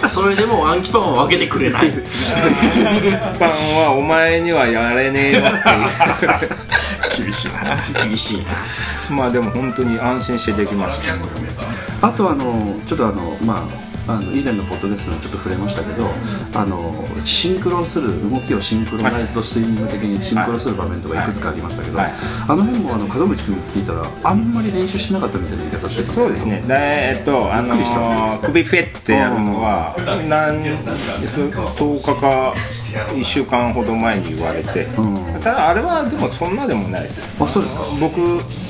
[0.00, 0.08] て。
[0.08, 1.92] それでも暗記パンは分けてくれない。
[3.38, 7.24] パンはお前にはやれねえわっていう。
[7.24, 8.04] 厳しいな。
[8.04, 8.42] 厳しい
[9.10, 11.14] まあでも本当に安心してできました。
[12.06, 16.04] あとあのちょっとあのまああの以前のポッドキャストでもちょっと触れましたけど
[16.54, 22.12] あのシンクロする動きをシンクロナイズドスイミング的にシンクロする場面とかいくつかありましたけど、はい。
[22.48, 26.60] あの辺もあの門口君に聞いたらあんまり練習してなかったみたいな言い方してたんですけどそうですね。
[26.62, 27.76] でえっとあの
[28.42, 29.96] 首フェってやるのは
[30.28, 32.54] 何10日か
[33.14, 35.40] 1週間ほど前に言われて、ん。
[35.42, 37.24] ただあれはでもそんなでもないですよ。
[37.40, 37.82] あそうですか。
[38.00, 38.20] 僕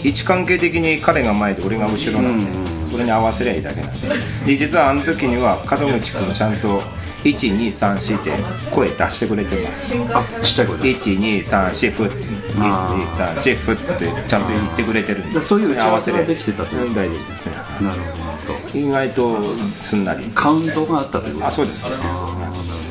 [0.04, 4.08] 位置関係的に彼が前で俺が後ろなんで、それに合わせりゃいいだけなんで。
[4.44, 6.80] で実はあの時には門口君ちゃんと
[7.24, 8.30] 1234って
[8.70, 9.84] 声出してくれてます。
[10.14, 12.10] あちっちゃい声で1234フッ
[12.54, 15.34] 1234フッってちゃんと言ってくれてるんで。
[15.34, 16.86] だそういう打ち合わせができてたという。
[16.86, 16.94] うん。
[16.94, 18.78] 大丈夫ですねなるほど。
[18.78, 19.38] 意外と
[19.80, 20.30] すんなり。
[20.32, 21.46] カウントがあったということ。
[21.48, 21.80] あそうです。
[21.80, 22.06] そうです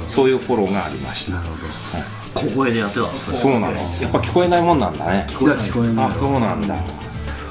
[0.08, 1.38] そういうフォローがありました。
[1.38, 2.50] なるほど。
[2.52, 3.74] 小声でやってたそうなの。
[4.02, 5.28] やっぱ聞こえないもんなんだね。
[5.30, 6.76] 聞こえないあそうなんだ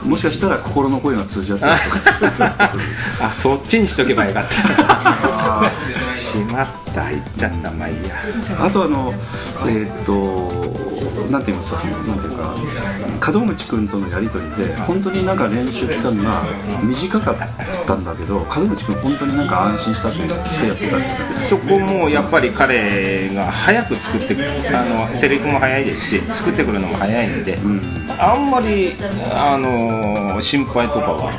[0.04, 2.30] もしかしたら心の声が通じ合ったりとかする。
[3.24, 5.70] あそっちにしとけばよかった。
[6.12, 8.14] しまった言っちゃったまあいいや。
[8.58, 9.12] あとあの
[9.66, 10.82] えーっと
[11.30, 16.42] なんて言いますかそのなんていうか門口君とのやり取りで本当になんか練習期間が
[16.82, 20.90] 短かったんだけど門口君本当になんか安心したというかしてやって。
[21.28, 24.42] たそこもやっぱり彼が早く作ってく
[24.74, 27.58] あのセリフも早いですし作ってくるのも早いんで、
[28.18, 28.94] あんまり
[29.32, 31.32] あの心配とかは、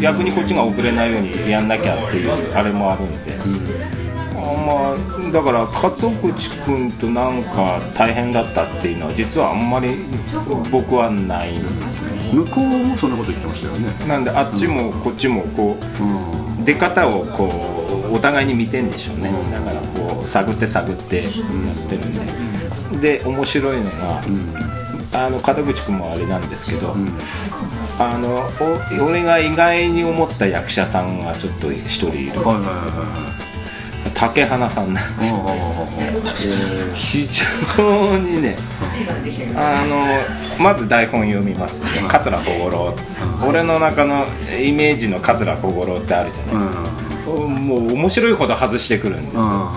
[0.00, 4.09] 逆にこっちが遅れないようにやんなきゃっていうあれもあるんで、あん
[4.56, 4.96] ま
[5.32, 10.04] だから門口君となんか大変だったっていうのは実はあんまり
[10.70, 12.30] 僕はないんですね。
[12.32, 14.06] 向こうもそんなこと言ってましたよね。
[14.06, 17.46] なんであっちもこっちもこう、出方をこ
[18.10, 21.32] うお互いに見てんでしょうね、だからこう探って探ってやっ
[21.88, 24.22] てるんで、で面白いのが、
[25.12, 26.94] あの門口君もあれなんですけど、
[27.98, 28.48] あの
[29.00, 32.42] お俺が意外に思った役者さんがちょっと一人いるんですけど、
[34.14, 35.32] 竹花さんなんです。
[35.32, 35.40] よ
[36.94, 37.24] 非
[37.76, 38.56] 常にね
[39.56, 41.90] あのまず台本読みますね。
[42.08, 42.94] 桂小五郎。
[43.46, 44.26] 俺の中の
[44.62, 46.80] イメージの桂小五郎ってあるじゃないですか。
[47.30, 49.72] もう面白いほど外してくるんですよ。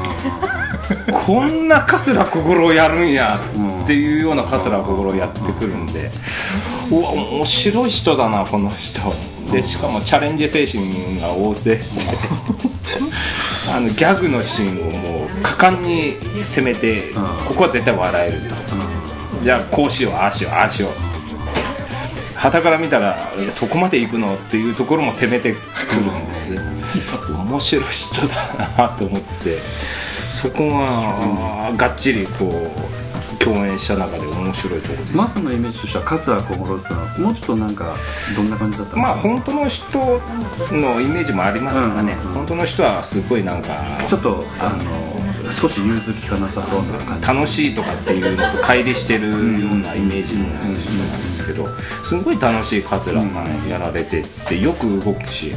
[1.26, 3.40] こんな桂小五郎やるんや
[3.84, 6.12] っていうような桂小五郎やってくるんで。
[6.92, 9.02] うわ面白い人だなこの人。
[9.52, 11.84] でしかもチャレンジ精神が旺盛で
[13.72, 17.14] あのギャグのシーンをもう果敢に攻めて
[17.48, 18.56] ここは絶対笑えると。
[19.42, 20.92] じゃあこうしようああしようああしよう。
[22.36, 25.58] 旗から見たらえそこまで行くのっていうところも攻めてく
[25.96, 26.56] るんです。
[27.30, 29.58] 面白い人だなと思って。
[29.58, 33.03] そこががっちりこう
[33.44, 37.94] 共演した中で面白いところでマサのイメージとしては桂小五郎ってのはもうちょっとなんか
[38.38, 39.02] どんな感じだったの？
[39.02, 40.00] まあ本当の人
[40.72, 42.34] のイメージもありますからね、うんうんうん。
[42.36, 43.70] 本当の人はすごいなんか
[44.08, 47.28] ちょっとあの少し融通きかなさそうな感じ。
[47.28, 51.68] 楽しいとかっていうのと乖離してるようなイメージの人なんですけど
[52.02, 55.56] すごい楽しい桂さんやられてってよく動くし、よ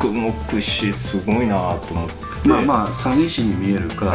[0.00, 2.23] く動くしすごいなと思って。
[2.46, 4.12] まあまあ詐欺師に見えるか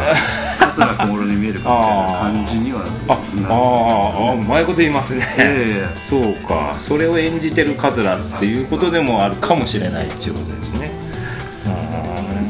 [0.60, 10.90] 桂小五郎に見えるかみたいな感じにはああああうまいこと言いますね、ええそうかそれを演じてる桂っていうことでもあるかもしれないっていうことですね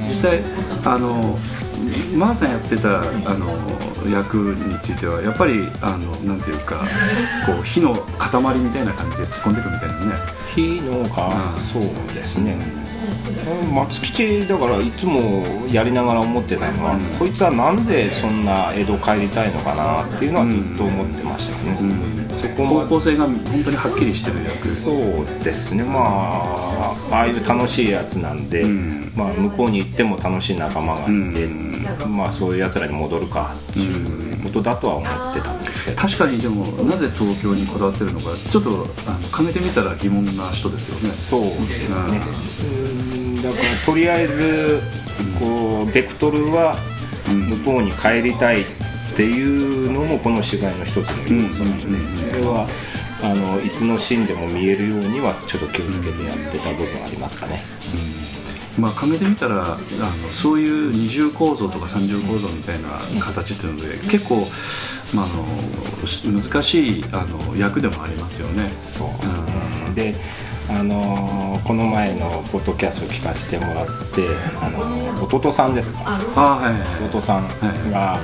[0.07, 0.41] 実際
[0.85, 1.39] あの
[2.17, 3.03] マーさんやってたあ
[3.35, 3.57] の
[4.11, 6.83] 役についてはやっぱりあのなんていうか
[7.47, 10.41] こう火の塊みたいな感じで突っ込んでいくみたいなね。
[10.55, 11.53] 火のか、うん。
[11.53, 11.83] そう
[12.15, 12.57] ですね。
[13.73, 24.57] 松吉だからいつもやりながら思ってたのは、こいつはなんでそんな江戸帰りたいのかなっていうのはずっと思ってましたよね、そこ方ま向性が本当にはっきりしてる役。
[24.57, 25.85] そうですね。
[25.85, 29.13] まあああいう楽しいやつなんで、ん。
[29.17, 31.49] まあ、向こうに行っても楽しい仲間がいて、
[32.07, 41.53] まあそういうやつらに戻るかっていうことだとは思ってたんですけど、確かにでもなぜ東京にこだわってるのかちょっとあのかけてみたら疑問な人ですよね。
[41.57, 42.21] そうですね、
[42.63, 42.67] う
[43.39, 43.43] ん。
[43.43, 44.81] だからとりあえず
[45.39, 46.77] こうベクトルは
[47.29, 48.65] 向こうに帰りたいっ
[49.17, 52.67] ていうのもこの芝居の一つの要素なので、それは
[53.23, 57.63] あのいつのシーンでも見えるようにはちょっと気をつけてやってた部分ありますかね、
[58.79, 59.79] まあ影で見たらあの
[60.31, 62.89] そういう二重構造とか三重構造みたいな
[63.21, 64.47] 形っていうので結構、
[65.15, 65.45] まあ、あの
[66.41, 68.73] 難しいあの役でもありますよね。
[68.77, 69.45] そうですね、
[69.95, 70.15] で
[70.69, 74.27] あのーこの前のポッドキャストを聞かせてもらって
[74.63, 76.19] あの弟さんですか？
[76.37, 77.09] あはいはいはい。
[77.09, 78.19] 弟さんが、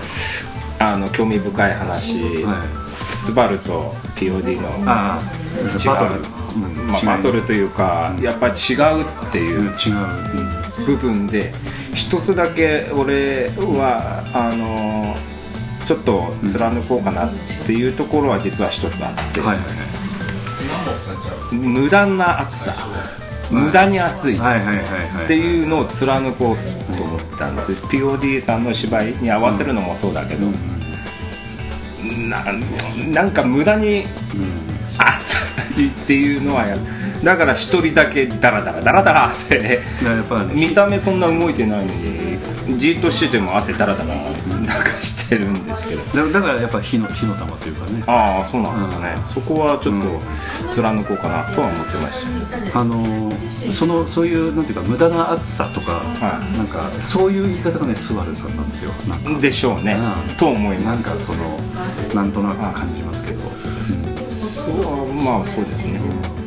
[0.79, 3.13] あの興味深い話、はい。
[3.13, 4.69] スバルと POD の。
[4.87, 5.21] ああ
[5.83, 6.25] 違バトル、う、
[6.57, 6.87] うん。
[6.89, 9.73] まあ、バトルというか、やっぱり違うっていう
[10.87, 11.53] 部分で
[11.95, 15.15] 一つだけ俺はあの
[15.87, 17.31] ちょっと貫こうかなっ
[17.67, 19.41] ていうところは実は一つあって、
[21.53, 22.75] 無駄な熱さ。
[23.51, 24.37] 無駄に熱い。
[24.37, 27.73] っていうのを貫こうと思ったんです。
[27.73, 30.49] POD さんの芝居に合わせるのもそうだけど、
[32.29, 32.45] な
[33.12, 34.07] なんか無駄に
[34.99, 35.37] 熱
[35.81, 36.77] いっていうのはや
[37.25, 39.81] だから一人だけダラダラダラダラって
[40.53, 41.93] 見た目そんな動いてないの
[42.67, 44.15] にじーっとしてても汗ダラダラな
[44.63, 46.03] んかしてるんですけど。
[46.31, 48.03] だだからやっぱ火の火の玉というかね。
[48.07, 50.21] ああそうなんですかね、そこはちょっと
[50.71, 52.25] 貫こうかなとは思ってまし
[52.73, 53.33] た、あの
[53.73, 58.93] そのそういうなんていうか無駄な暑さとか、はなんかそういう言い方がねスバルさんなんですよ。
[59.41, 59.99] でしょうね、
[60.29, 60.37] うん。
[60.37, 61.59] と思いなんますかその
[62.15, 63.41] なんとなく感じますけど、
[64.25, 66.46] そうまあそうですね、だから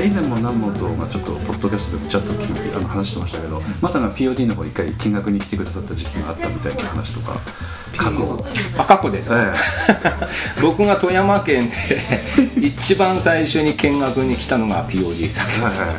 [0.00, 7.38] 以前も南本がちょっとポッドキャストでもちょっとあの話してましたけどまさか POD の方一回見学に来てくださった時期があったみたいな話とか
[7.96, 8.44] 過去。
[8.78, 9.52] あ過去ですか、え
[10.62, 15.94] 僕が富山県で一番最初に見学に来たのが POD さんです、はいは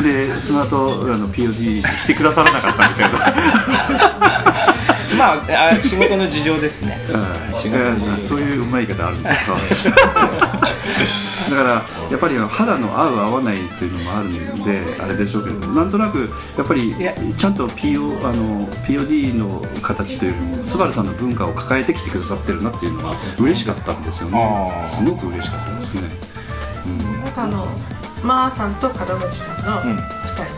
[0.00, 0.76] い、でその後
[1.12, 4.53] あの POD 来てくださらなかったみたいな
[5.18, 6.98] まああ仕事の事情ですね。
[7.10, 7.54] うん。
[7.54, 8.10] 仕事の事情。
[8.12, 8.18] うん。
[8.20, 9.30] そういううまい言い方あるんだ
[11.50, 11.70] だから
[12.10, 16.94] やっぱりあの肌の合う合わないっていうのもあるんであれでしょうけどなんとなくやっぱり
[17.36, 24.86] ちゃんと PO あの POD の形というよりもスバルさんの文化を抱えてきてくださってるなっていうのは嬉しかったんですよあねー。
[24.86, 26.02] すごく嬉しかったですね。
[27.22, 27.66] なんかあの
[28.22, 29.96] マーさんと門口さんのうん。
[29.96, 30.48] 2人の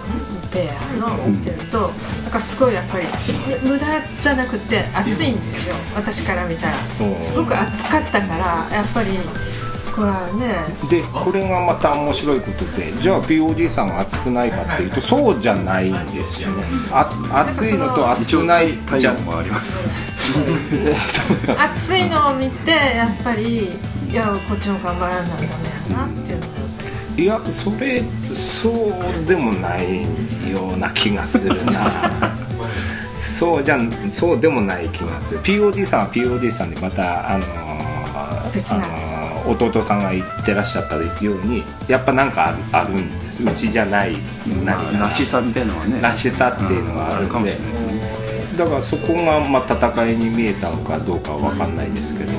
[0.52, 3.04] ペアの見てると、なんかすごいやっぱり
[3.62, 3.86] 無駄
[4.18, 5.74] じゃなくて熱いんですよ。
[5.94, 6.74] 私から見たら。
[7.20, 9.18] すごく熱かったからやっぱり
[9.96, 10.54] これはね
[10.90, 16.64] でこれがまた面白いことでじゃあ POD さんが熱くないかっていうとそうじゃないんですよね。
[16.92, 19.88] 熱熱いのと熱くないじゃ体温もあります
[21.58, 23.70] 熱いのを見てやっぱり
[24.10, 26.52] いやこっちも頑張らないとダメやなっていうのが
[27.16, 28.02] いやそれ
[28.34, 30.02] そうでもない
[30.50, 32.10] ような気がするな。
[33.18, 35.40] そうじゃんそうでもない気がする。
[35.42, 39.14] POD さんは POD さんでまたあのー別なんです。
[39.14, 43.42] あのー弟さんが言ってらっしゃったようにやっぱなんかあるあるんです。
[43.42, 44.12] うちじゃない
[44.64, 45.98] まあ何からしさみたいなのはね。
[46.02, 47.32] らしさっていうのがあるんで。
[47.32, 48.00] かもしれないですね。
[48.58, 52.32] だからそこがまあ戦いに見えたのかどうかは分かんないですけど。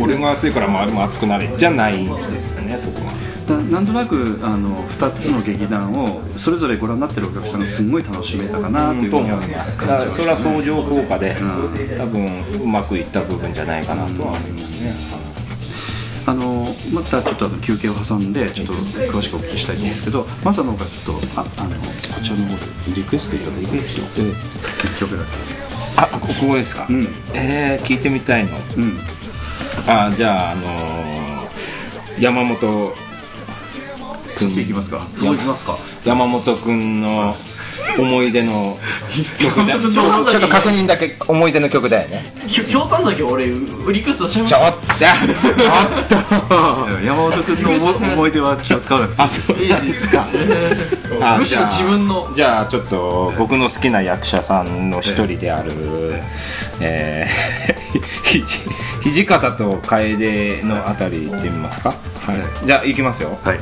[0.00, 1.48] 俺が熱いから周りも熱くなれ。
[1.56, 3.29] じゃないんですよねそこが。
[3.50, 9.78] ななんとなくあの2つの劇団をそれぞれご覧になってるお客さんがすごい楽しめたかなというふとうには思います。
[9.78, 11.36] だ感じましたからそれは相乗効果で、
[11.96, 14.94] 多分うまくいった部分じゃないかなとは思いますね、
[16.26, 22.56] あのまたちょっとあの休憩を挟んでちょっと詳しくお聞きしたいと思うんですけどマサの方ちょっとああのこちらの方
[22.90, 24.26] でリクエストいただいていいですよ。
[24.26, 25.24] 1曲だ
[25.96, 27.06] あここですか、ん。
[27.34, 28.56] えー、聞いてみたいの。
[28.74, 28.98] けうん。
[29.86, 31.00] あじゃああのー
[32.20, 32.92] 山本
[34.44, 35.06] そっち行きますか。
[35.16, 37.34] そこ行きますか山本君の
[37.98, 38.40] 思い出。
[38.42, 38.78] の
[39.38, 42.32] 曲でちょっと確認だけ思い出の曲だよね。
[42.46, 45.18] ひょうたん酒俺リクエストしちゃいまちょしたっ
[46.02, 47.04] とちょっと。
[47.04, 49.56] 山本君の思思い出は気を使わなくてあそう。
[49.56, 50.26] ですか。
[51.22, 52.32] あむしろ自分の。
[52.34, 55.72] じゃあちょっと僕の好きな役者さんの一人である、
[56.80, 61.94] えー、ひじ土方と楓のあたり行ってみますか、は
[62.62, 63.58] い、じゃあ行きますよ、はい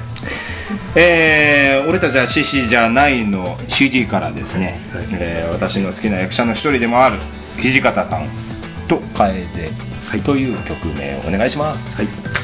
[0.94, 4.78] えー俺たちは獅子じゃないの CD からですね、
[5.18, 7.18] えー私の好きな役者の一人でもある
[7.60, 8.28] 土方さん
[8.86, 9.46] と楓
[10.24, 12.37] という曲名をお願いします、はいはい、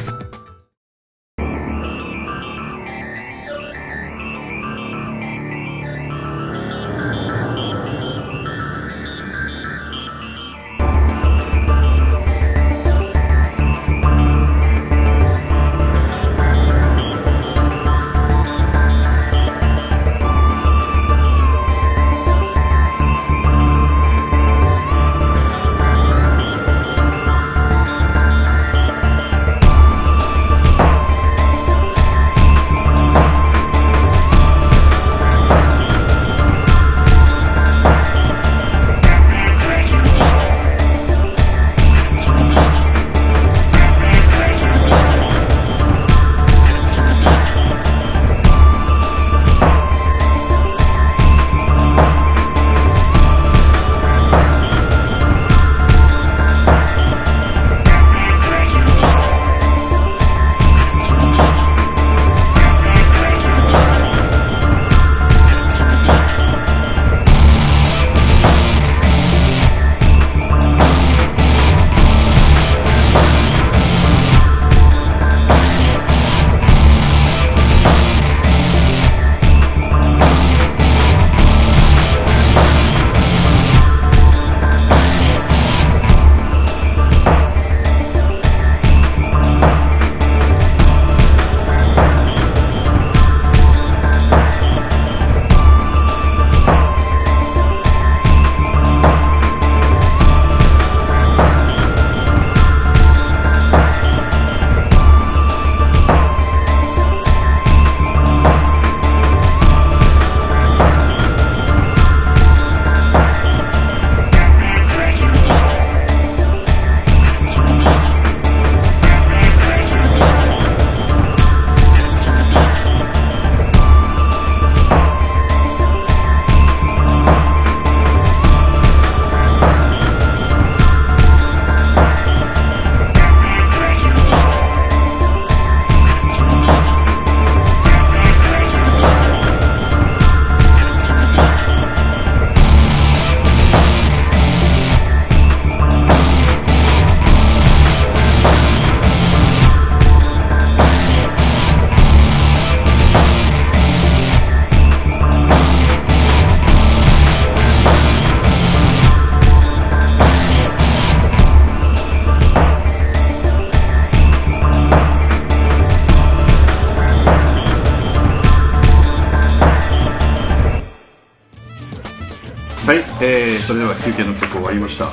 [173.66, 175.06] それでは休憩の曲終わりました。
[175.06, 175.08] あ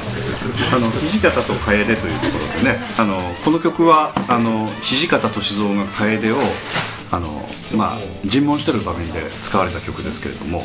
[0.79, 6.35] の土方と楓というところでねあのこの曲はあの土方歳三が楓を
[7.11, 7.27] あの、
[7.75, 10.63] まあ、尋問してる場面で使われた曲ですけれども、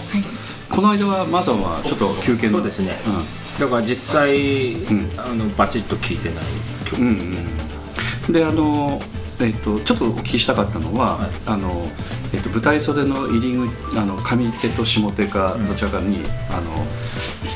[0.70, 2.96] この間はマザンはちょっと休憩のそうですね。
[3.06, 3.60] うん。
[3.60, 5.10] だから実際、ん。
[5.16, 6.44] あのバチッと聴いてない
[6.84, 7.44] 曲ですね、
[8.30, 9.00] であの、
[9.40, 11.30] えっとちょっとお聞きしたかったのは、はい。
[11.46, 11.88] あの
[12.32, 16.24] えっと舞台袖の入り口あの上手と下手かどちらかに、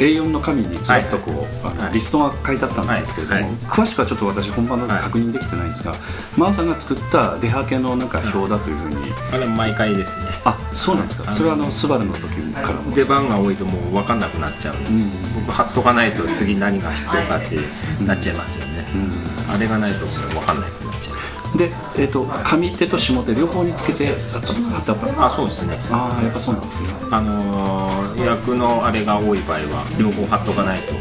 [0.01, 1.93] A4 の紙にずらっとこう、あのはい。
[1.93, 3.51] リストが書いてあったんですけれども、はい。
[3.51, 3.55] はい。
[3.67, 5.95] 詳しくはちょっと私本番の確認できてないんですが、
[6.37, 8.97] マーさんが作った出はけのなんか表だというふうに、
[9.33, 10.27] あれ毎回ですね。
[10.45, 11.37] あそうなんですか、はい。
[11.37, 12.91] それはあのスバルの時からも。
[12.95, 15.11] 出番が多いともう分かんなくなっちゃうんで、ん。
[15.47, 17.59] 僕貼っとかないと次何が必要かって
[18.05, 18.87] なっちゃいますよね、
[19.49, 20.71] あれがないと分かんない
[21.57, 25.27] で、えっと上手と下手両方につけて貼ってあった。
[25.27, 25.79] あそうですね。
[25.91, 26.89] ああやっぱそうなんですね。
[27.11, 30.93] あのー役のあれが多い場合は両方貼っとかないと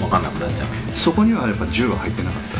[0.00, 2.58] 分かんなくなっちゃう、そこにはやっぱ銃は入ってなかった。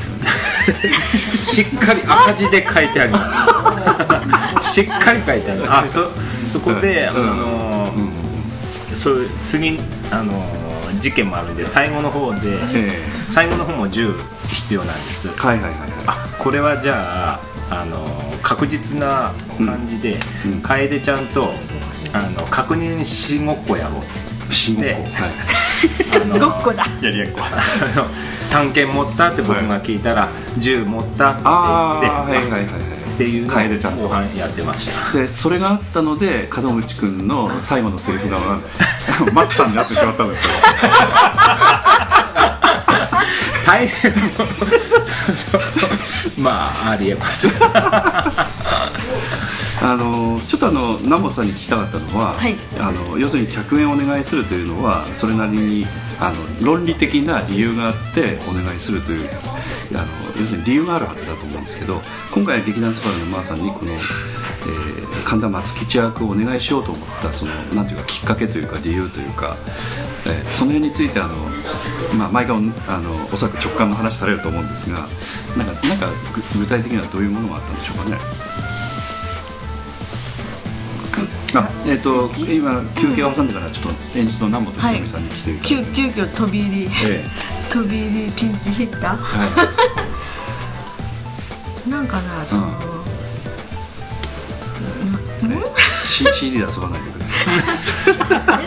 [1.39, 6.11] しっかり赤字で書いてありますしっかり書いてありますあ
[6.45, 9.79] そそこで、あのーそういう次、
[10.11, 10.69] あのー
[11.01, 12.41] 事件もあるんで最後の方で、
[12.75, 12.99] え
[13.29, 14.13] 最後の方も銃
[14.49, 15.29] 必要なんです。
[15.29, 15.91] えはいはいはいはい。
[16.07, 20.16] あこれはじゃあ、あのー確実な感じで、
[20.47, 20.61] うん。
[20.62, 21.51] 楓ちゃんと
[22.14, 24.47] あの確認しごっこやろう。
[24.47, 25.05] 信号ではい。
[26.22, 26.86] あのごっこだ。
[27.03, 27.41] やりやっこ。
[27.43, 27.51] あ
[27.99, 28.07] の
[28.51, 32.64] 探検持ったって僕が聞いたら、銃持ったって言って、ああはいはいはいはい。
[32.64, 34.03] っていうのを楓ちゃんと。
[34.05, 35.18] 後半やってました。
[35.18, 38.39] でそれがあったので門口君の最後のセリフが
[39.34, 40.55] マックさんになってしまったんですけど
[43.69, 44.14] 大変。
[46.39, 47.49] まあありえます。
[49.81, 55.87] あのちょっとあの南本さんに聞きたかったのは、はいあの要するに客演お願いするというのはそれなりに
[56.20, 59.29] あの論理的な理由があってお願いするという
[59.95, 60.07] あの
[60.41, 62.01] 要するに理由があるはずだと思うんですけど
[62.33, 69.57] 今回劇団スパルのマーさんにこの、えー神田松吉役をお願いしようと思ったそのなんていうかきっかけというか理由というか、
[70.26, 71.35] えーその辺についてあの、
[72.16, 75.01] まあ、毎回おあのおそらく直感の話されると思うんですが
[75.57, 76.09] なんかなんか
[76.55, 78.48] 具具体的にはどういうものがあったんでしょうかね。
[81.55, 87.25] あえっ、と今休憩を挟んでからちょっと演出の南本ひろみさんに来ていただいて、急急遽飛び入りえ
[87.73, 89.17] 飛び入りピンチヒッター。
[89.17, 89.45] えは
[91.87, 91.91] い。
[91.91, 92.69] なんかなその、
[96.05, 97.35] C- CD で遊ばないでくださ
[98.61, 98.63] い。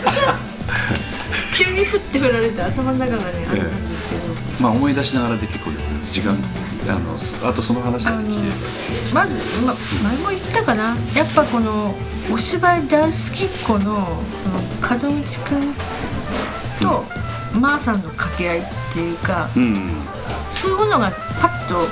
[1.56, 4.22] 急に降って振られて頭の中がねあれなんですけど、
[4.60, 6.12] まあ思い出しながらで結構です。
[6.12, 6.36] 時間
[6.88, 9.74] あのすあとその話であの聞いてまず、ま、
[10.10, 10.94] 前も言ったかな？
[11.14, 11.94] やっぱこの
[12.32, 14.04] お芝居大好きっ子の
[14.82, 15.74] この門口君
[16.80, 17.04] と
[17.58, 18.62] まーさんの掛け合いっ
[18.92, 19.90] ていうかうん。
[20.50, 21.10] そういうものが
[21.40, 21.86] パッと浮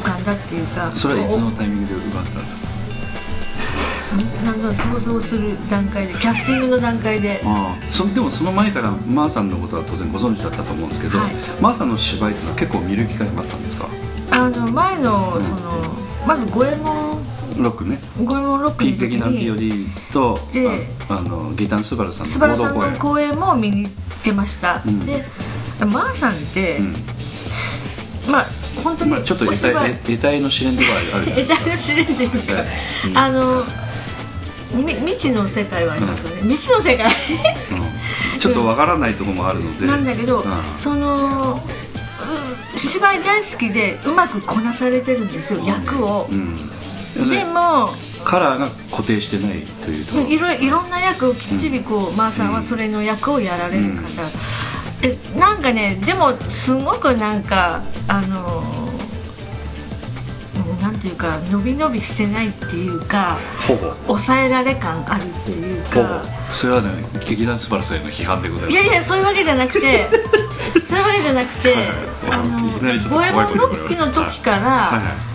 [0.00, 2.68] 浮かんだっていうかそれはいつのタイミングで奪ったんですか？
[2.68, 2.71] お
[4.44, 7.40] なんだ想像する段階でキャスティングの段階で。
[7.44, 7.90] ああ。
[7.90, 11.34] そでもその前からマーさんのことは当然ご存知だったと思うんですけど、はい。
[11.60, 13.88] マーさんの芝居っていうのは結構見る機会があったんですか？
[14.30, 15.82] あの前のその
[16.26, 17.22] まず五右衛門。
[17.58, 17.98] ロックね。
[18.16, 23.92] 五右衛門ロックの時劇団に POD とでああのギタースバルさんスバルさんの公演も見に行っ
[24.24, 25.04] てました、ん。
[25.04, 25.24] で
[25.80, 26.92] まーさんって、うん。
[28.30, 28.46] まあ
[28.82, 29.54] 本当にまあ、ちょっと得
[30.18, 31.26] 体の試練とかある。
[31.26, 32.36] 得体の試練っていうか、
[33.06, 33.18] うん。
[33.18, 33.81] あのみ
[34.72, 37.06] 未知の世界はありますよね、未知の世界。
[37.06, 38.40] うん。
[38.40, 39.86] ちょっとわからないところもあるので。
[39.86, 40.52] なんだけど、うん。
[40.76, 41.60] その
[42.74, 46.28] う芝居大好きでうまくこなされてるんですよ、役を。
[46.30, 46.58] う、ん。
[47.28, 47.90] でも
[48.24, 50.20] カラーが固定してないというと。
[50.20, 54.00] いろいろんな役をきっちりこう、まーさんはそれの役をやられる方、
[55.02, 58.81] えなんかねでもすごくなんかあのうんなん
[61.02, 63.36] ていうか伸び伸びしてないっていうか
[63.66, 66.90] ほぼ抑えられ感あるっていうほぼかそれはね
[67.28, 68.72] 劇団スバルさんへの批判でございます。
[68.72, 70.08] いやいやそういうわけじゃなくて
[70.86, 71.76] そういうわけじゃなくて
[72.30, 74.96] あの五右ロックの時から、はい。
[74.96, 75.32] はい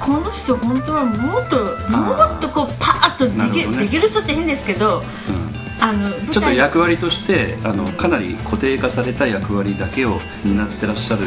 [0.00, 1.56] この人本当はもっと
[1.90, 5.04] もっとこうパーッとでき,、できる人って変ですけど
[5.86, 11.22] あのちょっと役割としてあのかなり固定化された役割だけを担ってらっしゃる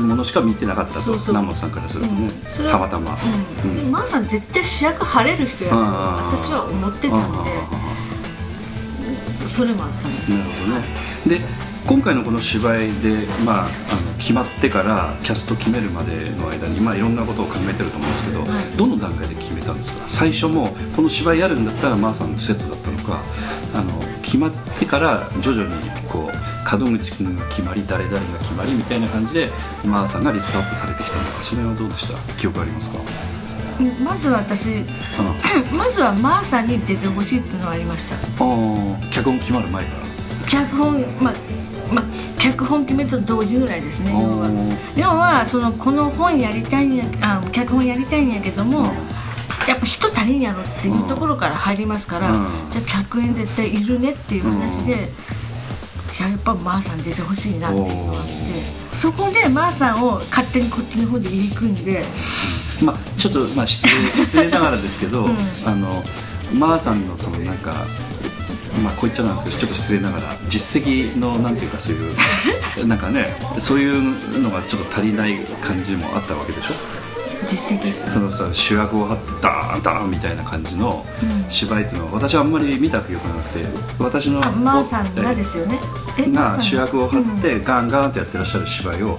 [0.00, 2.30] ものしか見てなかったと南本さんからするとね、
[2.60, 2.70] うん。
[2.70, 3.18] たまたま、
[3.64, 3.74] うん。
[3.76, 7.50] でマーさん絶対主役張れる人やと私は思ってたんで
[9.48, 10.38] それもあったんですよ。
[10.38, 10.84] なるほどね。
[11.26, 11.40] で
[11.86, 13.68] 今回のこの芝居で、まあ、あの
[14.18, 18.76] 決まってからキャスト決めるまでの間に、まあ、いろんなことを考えてると思うんですけど、はい。
[18.76, 20.04] どの段階で決めたんですか？
[20.08, 23.20] 最初もこの芝居やるんだったらマーさんのセットだったのか
[23.74, 29.50] あの決まってから徐々にこう門口君が決まり誰々が決まりみたいな感じで
[29.84, 32.32] マーさんがリストアップされてきたのかそれはどうでした？
[32.34, 32.98] 記憶ありますか？
[33.80, 34.70] うんまずは私
[35.18, 35.34] あ
[35.74, 38.14] まずはマーさんに出てほしいっていうのはありました。
[38.16, 40.02] あー脚本決まる前から。
[40.48, 41.34] 脚本まあ
[41.92, 42.04] まあ、
[42.38, 44.50] 脚本決めと同時ぐらいですね要は。
[44.96, 48.84] 要はそのこの本やりたいんやあ脚本やりたいんやけども
[49.68, 52.70] やっぱ人足りんやろっていうところから入りますから、うん。
[52.70, 54.96] じゃあ客演絶対いるねっていう話で、い
[56.20, 62.04] ややっぱマーさん出てほしいなっていうのがあってそこでマーさんを勝手にこっちの方で入り組んで
[62.82, 65.36] まあ、ちょっと、まあ、失礼失礼ながらですけど、 うん。
[65.64, 66.02] あの
[66.52, 67.86] マーさんのそのなんか、
[68.82, 72.14] まあ、こう言っちゃなんですけどちょっと失礼ながら実績のなんていうかそういう
[72.88, 76.74] なんかねそういうのがちょっと足りない感じもあったわけでしょ？
[77.46, 78.08] 実績？
[78.08, 81.04] そのさ主役を張ってダーンダーンみたいな感じの
[81.48, 83.66] 芝居っていうのは私はあんまり見た記憶がなくて
[83.98, 85.78] 私のあマーさんがですよね？
[86.32, 86.56] が。
[86.60, 89.18] 主役を張ってガンガンってやってらっしゃる芝居を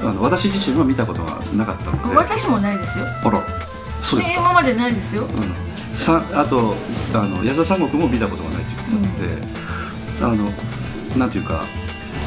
[0.00, 2.16] あの私自身は見たことがなかったので。
[2.16, 3.06] 私もないですよ。
[3.24, 3.42] あら
[4.02, 4.40] そうですか。
[4.40, 5.22] 今までないですよ。
[5.24, 5.96] うん。
[5.96, 6.74] さあと
[7.12, 8.59] あの安田三国も見たことがない
[8.90, 10.50] たので、あの
[11.18, 11.64] なんていうか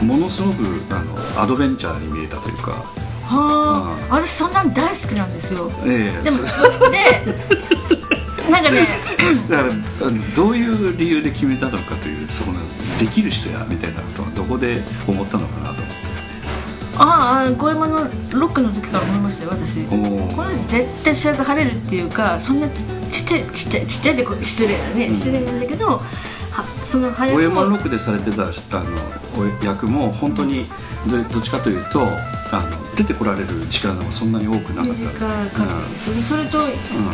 [0.03, 5.72] ものすごくあのアドベンチャーに見えたというか、はあ私そんなん大好きなんですよ。
[5.86, 6.24] ええ。
[6.24, 8.88] でもそでなんかね
[9.49, 12.59] だからあのどういう理由で決めたのかというそこの
[12.99, 15.93] できる人やみたいなことはどこで思ったのかなと思って。
[16.95, 19.82] ああゴエモンのロックの時から思いましたよ私。
[19.86, 26.01] この人絶対主役張れるっていうかそんなちちっちゃいちっちゃいちっちゃいでこう失礼だね、失礼なんだけど
[26.54, 28.97] はその早く五右衛門ロもックでされてたあの
[29.38, 30.68] お役も本当に
[31.08, 32.01] どどっちかというと
[32.51, 34.93] あの出てこられる力がそんなに多くなかった。
[34.93, 36.60] 短かったですよね、それと、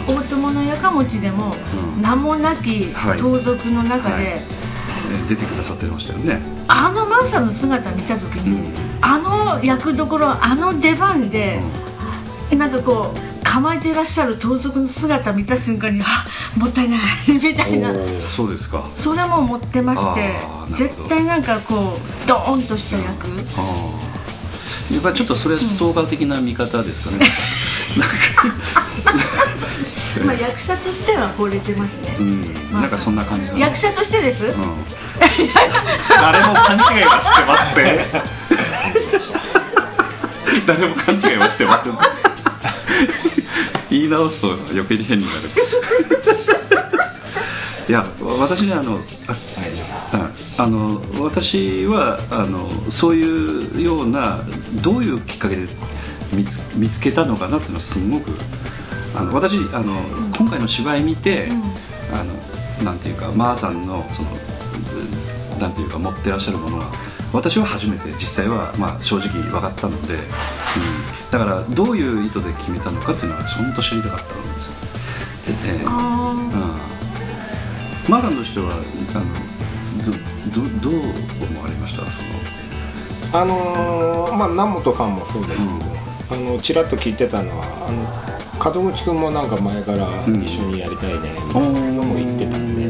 [0.06, 1.56] 大友のやかもちでも、
[1.96, 2.02] うん。
[2.02, 3.18] 名もなきはい。
[3.18, 4.24] 盗賊の中で、はい。
[4.26, 4.70] えー
[5.28, 6.40] 出てくださってましたよね。
[6.68, 11.62] あのマウさんの姿見た時に、あの役どころあの出番で、
[12.56, 16.26] なんかこう構えていらっしゃる盗賊の姿見た瞬間にあ
[16.58, 17.94] もったいない みたいな。
[18.36, 18.84] そうですか。
[18.96, 20.40] それも持ってまして
[20.76, 23.28] 絶対なんかこうドーンとした役、
[23.58, 23.62] ああ
[24.94, 27.20] やっぱりちょっとそれストーカー的な見方ですかね、
[30.26, 32.56] まあ役者としては惚れてますね、うん。
[32.72, 34.54] まあなんかそんな感じ役者としてです、うん。
[36.22, 38.00] 誰も勘違いはしてません。
[40.66, 41.94] 誰も勘違いはしてません
[43.90, 45.36] 言い直すと余計に変になる。
[47.90, 48.06] いや
[48.40, 49.36] 私ねあのあ
[50.14, 54.44] うんあの私はあのそういうような
[54.84, 55.68] どういうきっかけで
[56.32, 58.32] 見つ見つけたのかなっていうのはすごく
[59.16, 60.00] あの私あの、
[60.38, 61.50] 今回の芝居見て、
[62.14, 64.30] あのなんていうかマーさんのその
[65.60, 66.92] なんていうか持ってらっしゃるものが
[67.32, 70.22] 私は初めて実際は、まあ、正直分かったので、うん、
[71.30, 74.74] だからどういう意図で決めたのかっていうのは本当知りたかったんですよ。
[75.74, 78.12] でであうん。
[78.12, 79.26] マーさんとしてはあの
[80.04, 80.12] ど
[80.82, 81.02] どどう
[81.52, 82.10] 思われました？
[82.10, 82.30] その。
[83.32, 87.92] あのーまあ南本さんもそうですけど、あのちらっと聞いてたのはあ
[88.72, 92.90] の門口君もなんか前から一緒にやりたいねみたいなのも言ってたんで、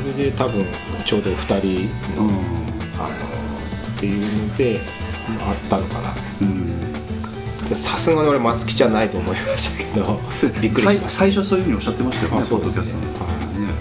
[0.00, 0.64] それで多分
[1.04, 2.62] ちょうど2人の、うん。
[2.98, 3.31] あの
[4.02, 4.80] っていうので
[5.46, 6.12] あったのかな。
[6.40, 7.74] うん。
[7.74, 10.20] さすがに俺松木じゃないと思いましたけど
[10.60, 11.20] びっくりし最ました。
[11.20, 12.82] 最初そういうふうにおっしゃってましたよねあそうですね。
[12.82, 13.72] ポッドキャストの中でね。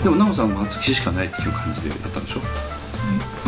[0.00, 0.04] ん。
[0.04, 2.40] でも奈緒さんは松木しかないっていう感じでやったんでしょ？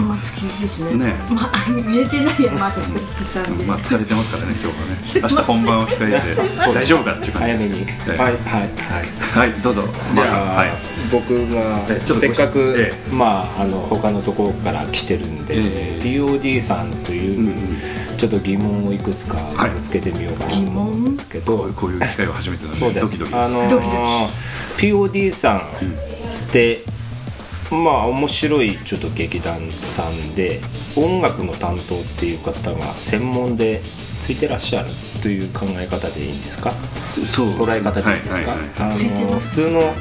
[0.03, 1.07] 松木ですね。
[1.07, 1.14] ね。
[1.31, 1.53] まあ
[1.91, 8.35] 言えてないや松木さんで、まあ疲れてますからね今日はね明日本番を控えて大丈夫かっていう感じ早めにはいはいはい
[9.35, 10.73] はいはいどうぞじゃあ、はい
[11.11, 17.59] 僕がえちょっとせっかく、えまああの他のところから来てるんで、ええ POD さんという、
[18.16, 19.70] ちょっと疑問をいくつかはい。
[19.70, 23.18] ぶつけてみようかなと思うんですけど、こうこういう機会は初めてなんでそうです。
[23.18, 23.46] ドキドキです。
[23.46, 23.92] あのードキド
[25.07, 25.62] POD さんっ
[26.52, 26.82] て、
[27.70, 30.61] まあ面白いちょっと劇団さんで
[30.96, 33.80] 音楽の担当っていう方が専門で
[34.20, 34.90] ついてらっしゃる
[35.20, 36.72] という考え方でいいんですか？
[37.26, 39.94] そう捉え方でいいですか、普通の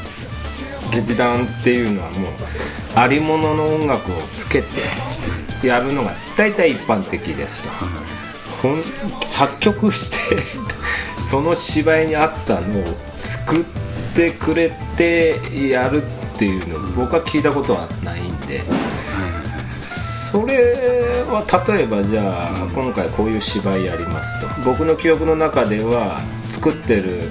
[0.91, 2.31] 劇団っていうのはもう
[2.95, 4.67] ありものの音楽をつけて
[5.65, 7.69] やるのが大体一般的ですと。
[8.61, 8.83] ほん
[9.21, 10.41] 作曲して
[11.19, 13.63] その芝居に合ったのを作っ
[14.15, 16.05] てくれてやるっ
[16.37, 18.63] ていうの僕は聞いたことはないんで。
[19.81, 24.47] それは例えばじゃあ今回こういう芝居やりますと。
[24.65, 27.29] 僕の記憶の中では作ってる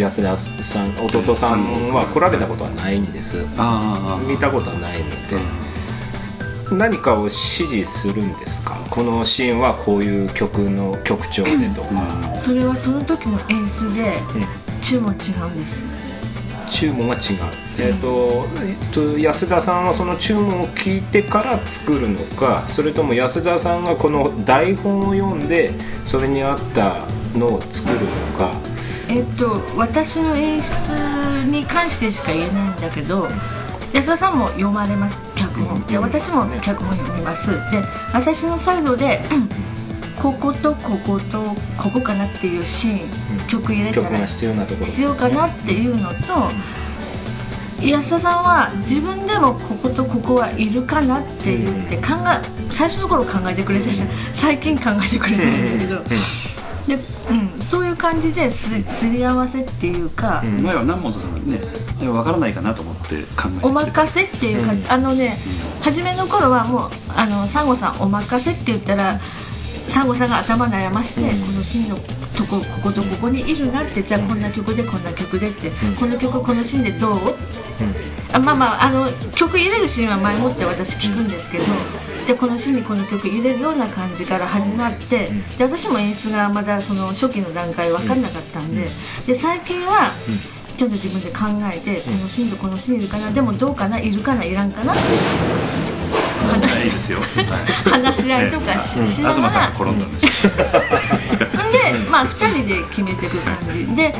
[0.00, 3.44] 安田さん弟さんは来られたことはないんです
[4.26, 5.36] 見たことはないので
[6.72, 14.18] 何かを指示するんですかこのシーンはこういう曲の曲調でとかそれはその時の演出で
[14.80, 15.82] 注文違うんです
[16.70, 17.20] 注文が違う、
[17.78, 25.72] えーとえっと安田さんはその注文を聞いてから作るのかそれとも安田さんがこの台本を読んで
[26.04, 27.04] それに合った
[27.36, 28.69] のを作るのか
[29.10, 29.44] えっと
[29.76, 33.26] 私の演出に関してしか言えないんだけど
[33.92, 35.82] 安田さんも読まれます脚本。
[35.88, 37.50] で私も脚本読みます。
[37.72, 37.82] で
[38.12, 39.48] 私のサイドでうん
[40.22, 44.86] こことこことここかなっていうシーン曲入れたら必要なところ。
[44.86, 46.16] 必要かなっていうのと
[47.84, 54.04] 安田さんは自分でもこことここはいるかなって言って考え最初の頃考えてくれてた。
[54.34, 56.16] 最近考えてくれてるんだけど
[56.90, 56.96] で、
[57.30, 61.60] うん、そういう感じですすり合わせっていうか、前は何問そのね
[62.00, 65.38] 分からないかなと思って考えてお任せっていうか、あのね、
[65.80, 69.20] 初めの頃はもうあのサンゴさんお任せって言ったら
[69.86, 71.96] サンゴさんが頭悩まして、このシーンの
[72.36, 77.16] とここことここにいるなってじゃあこんな曲でこんな曲でって、この曲このシーンでどう、
[78.32, 81.64] あまあまああの曲入れるシーンは前もって私聞くんですけど、
[82.26, 88.88] じゃあこのシーンにこの曲入れるような感じから始まって、で私も演出がまだその初期の段階分かんなかったんで,、
[89.26, 90.12] で最近は
[90.76, 95.02] ちょっと自分で考えて、このシーンとこのシーンいるかなでもどうかないるかないらんかなって
[96.60, 97.18] 話いいですよ。
[97.90, 99.72] 話し合いとかし,、しなが東さん。
[99.72, 100.52] 転んだんですよ
[101.72, 103.94] でまあ2人で決めていく感じ。
[103.94, 104.14] で、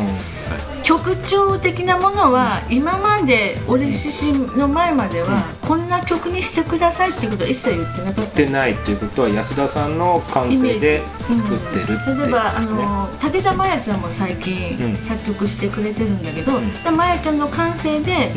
[0.82, 14.97] 曲調的なものは今まで俺自身の前まではこんな曲にしてくださいっていうことは一切言ってなかったってないっていうことは安田さんの感性で作ってるっていうこと例えばあの武田真弥ちゃんも最近うん。
[15.05, 18.32] 作曲してくれてるんだけど、で真弥ちゃんの感性で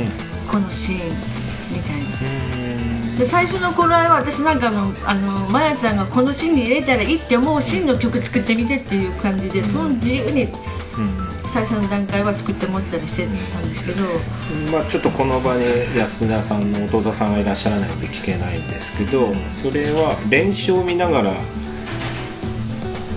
[0.49, 1.10] このシーン
[1.72, 2.32] みたいな。
[3.18, 10.47] で最初の頃は私なんかあのあのまやちゃんがこのシーンに入れたらいいって思うシーンの曲作ってみてっていう感じで、その自由に
[11.45, 14.01] 最初の段階は作ってもらったりしてたんですけど、
[14.72, 15.64] まあ、ちょっとこの場に
[15.95, 21.34] 安田さんの弟さんがいらっしゃらないんで聞けないんですけどそれは練習を見ながら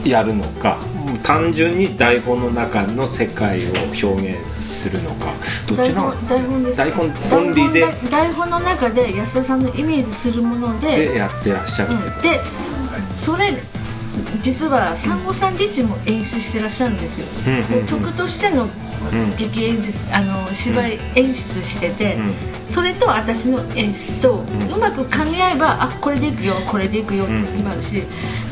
[0.05, 0.79] やるのか
[1.23, 3.73] 単純に台本の中の世界を
[4.03, 5.33] 表現するのか。
[5.67, 6.79] どっちなんですか台本です。
[6.79, 7.87] 台本オンリーで？
[8.11, 12.41] 台本の中で安田さんのイメージするものででやってらっしゃるってうん、で
[13.15, 13.53] それ
[14.43, 18.69] 実は産後さん自身も演出してらっしゃるんですよ、うんう曲としての
[19.37, 22.19] 劇演出あの芝居演出してて、
[22.71, 28.03] それと私の演出とうまく噛み合えばあこれでいくよこれでいくよって決まるし、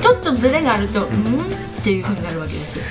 [0.00, 1.64] ちょっとズレがあるとうん。
[1.84, 2.84] っていうふうになるわけですよ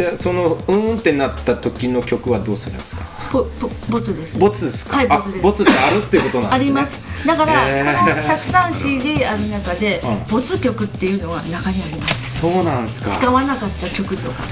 [0.00, 3.04] でそのうーんってなった時の曲はどうするんですか？
[3.30, 5.42] ポポボツですボツですか、あはいボツです。
[5.42, 6.80] ボツってあるってことなんですね。
[6.80, 7.26] あります。
[7.26, 7.98] だから、へー。
[7.98, 10.24] このたくさん CD ある中で、うん。
[10.30, 12.40] ボツ曲っていうのが中にあります。
[12.40, 13.10] そうなんですか。
[13.10, 14.42] 使わなかった曲とか。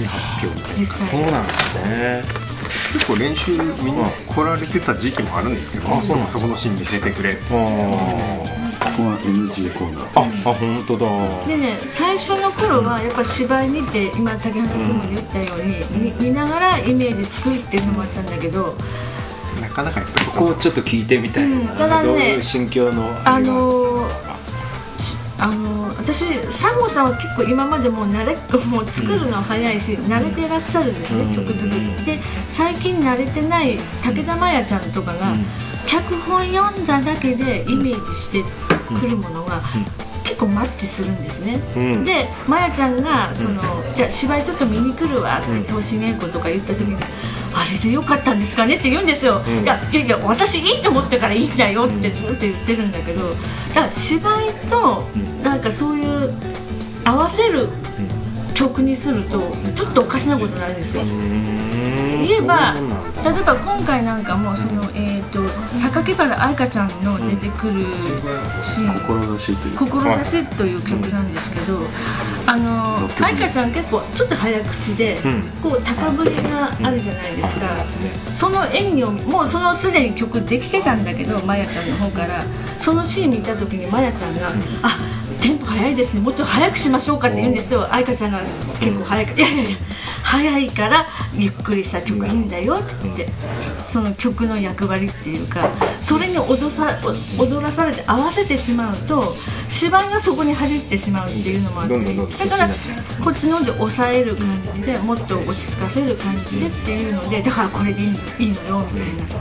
[0.77, 1.23] 実際。
[1.23, 2.23] そうなんですね。
[2.93, 7.41] 結構練習見に来られてた時期もあるんですけど、そこそこのシーン見せてくれって
[8.99, 11.47] ここは NG コーナーああ本当だ。
[11.47, 18.75] でね最初の頃はやっぱ芝居見て今竹花君も言ったように、見見ながらイメージ作るっていうのもあったんだけど
[19.61, 23.09] なかなかやっぱりここをちょっと聞いてみたいな、うんただねどういう心境の？
[23.25, 24.29] あれがのー
[25.39, 28.35] あのー私サンゴさんは結構今までもう慣れ
[28.67, 32.05] もう作るの早いし、慣れてらっしゃるんですね、曲作り。
[32.05, 32.19] で
[32.49, 35.37] 最近慣れてない武田真弥ちゃんとかが、
[35.87, 38.43] 脚本読んだだけでイメージして
[38.89, 39.61] くるものが、
[40.25, 42.05] 結構マッチするんですね、うん。
[42.05, 43.63] でまやちゃんがその、
[43.95, 46.97] じゃあ芝居ちょっと見に来るわって東進稽古とか言った時に、
[47.55, 53.37] あれでよかったんですかねって言うんですよ、いやいやいや私いいと思ったからいいんだよってずっと言ってるんだけどだ
[53.75, 55.03] から芝居と
[55.43, 56.33] なんかそういう
[57.05, 57.69] 合わせる
[58.59, 62.75] 曲にするとちょっとおかしなことになるんですよ、言えば
[63.23, 65.41] 例えば今回なんかもその、えー、と
[65.77, 67.85] 榊原愛香ちゃんの出てくる
[68.61, 69.77] シーン、志という。
[69.77, 71.79] か志という曲なんですけど、
[72.47, 75.19] あの愛花ちゃん結構ちょっと早口で、
[75.63, 77.85] こう高ぶりがあるじゃないですか、
[78.35, 82.45] その演技をもうそのすでに曲できてたんだけどまやちゃんの方から
[82.77, 84.49] そのシーン見た時にまやちゃんが
[84.83, 86.21] 「あテンポ早いですね。
[86.21, 87.87] もっと早くしましょうか」って言うんですよ。
[87.93, 89.77] 愛花ちゃんが結構早く「いやいやいや
[90.23, 93.29] 早いからゆっくりした曲いいんだよって。
[93.89, 95.71] その曲の役割っていうか
[96.03, 96.99] それに踊さ
[97.39, 99.35] 踊らされて合わせてしまうと
[99.71, 102.69] 芝居がそこに走ってしまうっていうのもあってだから
[103.25, 109.41] こっちので抑える感じでもっと落ち着かせる感じでっていうのでだからこれでいいのいいのよみたい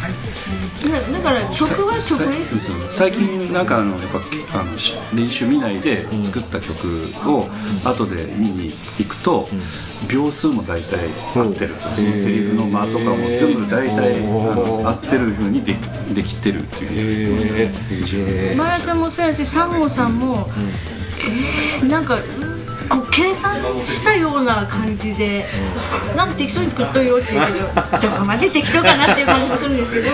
[0.00, 4.72] だだから曲は曲にする最近なんかあのやっぱあの
[5.14, 7.46] 練習見ないで作った曲を
[7.84, 9.48] 後で見に行くと
[10.08, 10.98] 秒数も大体
[11.36, 15.76] 合ってるそのセリフの間とかも全部大体あの合ってる風にで
[16.14, 20.48] できてるっていうへえすげえマヤちゃんもそうやしサンゴさんも、
[21.78, 22.16] えー、なんか
[22.90, 25.46] こう計算したような感じで、
[26.16, 30.10] なんか適当に作っとるよって言うけどどこまで適当かなっていう感じもするんですけど。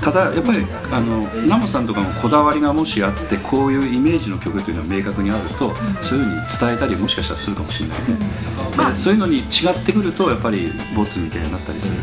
[0.00, 7.98] ただやっぱりあのナモさんとかのこだわりがもしあってこういうイメージの曲というのが明確にあるとそういうふうに伝えたりもしかしたらするかもしれない。
[8.10, 11.96] ね、でそういうのに違ってくるとやっぱりボツみたいになったりする。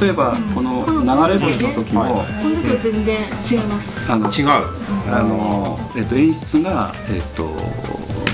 [0.00, 4.10] 例えばこの流れ星の時も、この時は全然違います。
[4.10, 4.82] あの違う。
[5.12, 7.44] あの、えっと、演出が、えっと、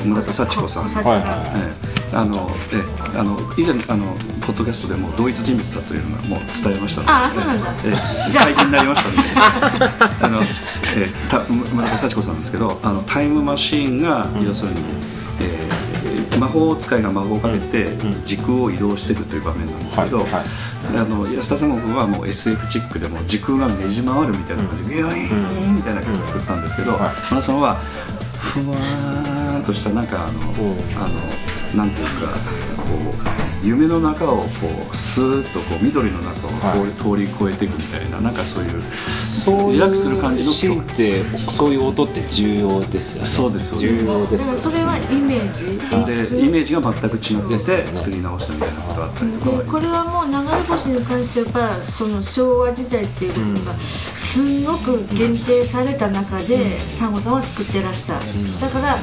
[0.05, 2.17] 村田幸子さん、はいがええ。
[2.17, 4.07] あのえあの以前あの
[4.41, 7.13] ポッドキャストでも同一人物だというのがもう伝えましたので。
[7.13, 7.75] ああそうなんだ。
[7.85, 7.93] え
[8.29, 8.31] え。
[8.31, 10.25] じゃあになりましたので。
[10.25, 10.43] あの、
[10.97, 14.81] えた村田幸子さんですけどあのタイムマシーンが、要するに、
[15.41, 15.79] えー
[16.39, 17.89] 魔法使いが魔法をかけて
[18.25, 20.45] 時空を移動していくという場面なんですけど、はいはい。
[20.97, 27.01] あの安田三国はもう SF チックでも時空がねじ回るみたいな感じでビヨーンみたいな曲を作ったんですけど、はい。
[27.01, 27.81] 村田さんは
[28.63, 31.21] ふわーんとしたなんかあの、あの
[31.75, 32.33] なんていうか
[32.77, 32.95] こ
[33.63, 34.47] う夢の中をこ
[34.91, 36.87] うスーッとこう緑の中を通
[37.19, 38.83] り,、通り越えていくみたいななんかそういう
[39.21, 43.29] そうリラックスする感じのシーンってそういう音って重要ですよね。
[43.29, 43.99] そうですそうです。
[43.99, 45.67] 重要でですもそれはイメージ？
[46.37, 49.59] でイメージが全く違ってて作り直したみたいなことがあったりとか。
[49.59, 53.75] でこれはもう流れ星に関してはやっぱその昭和時代っていうものが
[54.17, 54.65] すん。
[54.69, 58.15] ごく限定された中でサンゴさんは作ってらした。
[58.61, 58.99] だから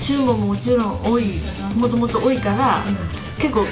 [0.00, 1.34] 注文ももちろん多い。
[1.76, 2.82] もともと多いから
[3.38, 3.66] 結構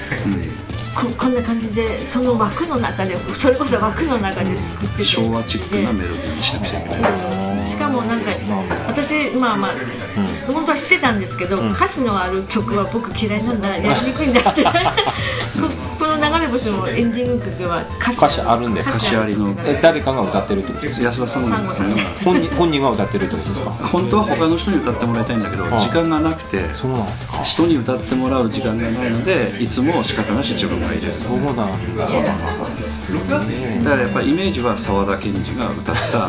[0.95, 5.05] ここんな感じでその枠の中でそれこそ枠の中で作ってて。
[5.05, 7.57] 昭和チックなメロディーにしなくちゃいけない。
[7.57, 7.63] うん。
[7.63, 8.31] しかもなんか
[8.89, 9.73] 私まあまあ
[10.53, 14.65] 本当は知ってたんですけど歌詞のある曲は僕嫌いなんだやりにくいんだって。
[14.67, 14.71] こ
[15.99, 16.18] この
[16.49, 18.17] 流れ星もエンディング曲は歌詞。
[18.19, 18.97] 歌詞あるんですか？
[18.97, 20.87] 歌詞ありのえ誰かが歌ってるってこと？
[20.87, 23.71] ですか安田さんサンゴさんね本人本人が歌ってるってことですか？
[23.71, 27.43] 本当は他の人に歌ってもらいたいんだけど時間がなくてそうなんですか？
[27.43, 31.11] 人に歌ってもらう時間がないのでいつも仕方なし自分がいる。
[31.11, 31.65] そうなんだ。
[31.65, 32.07] だ
[33.91, 36.29] からやっぱりイメージは沢田研二が歌った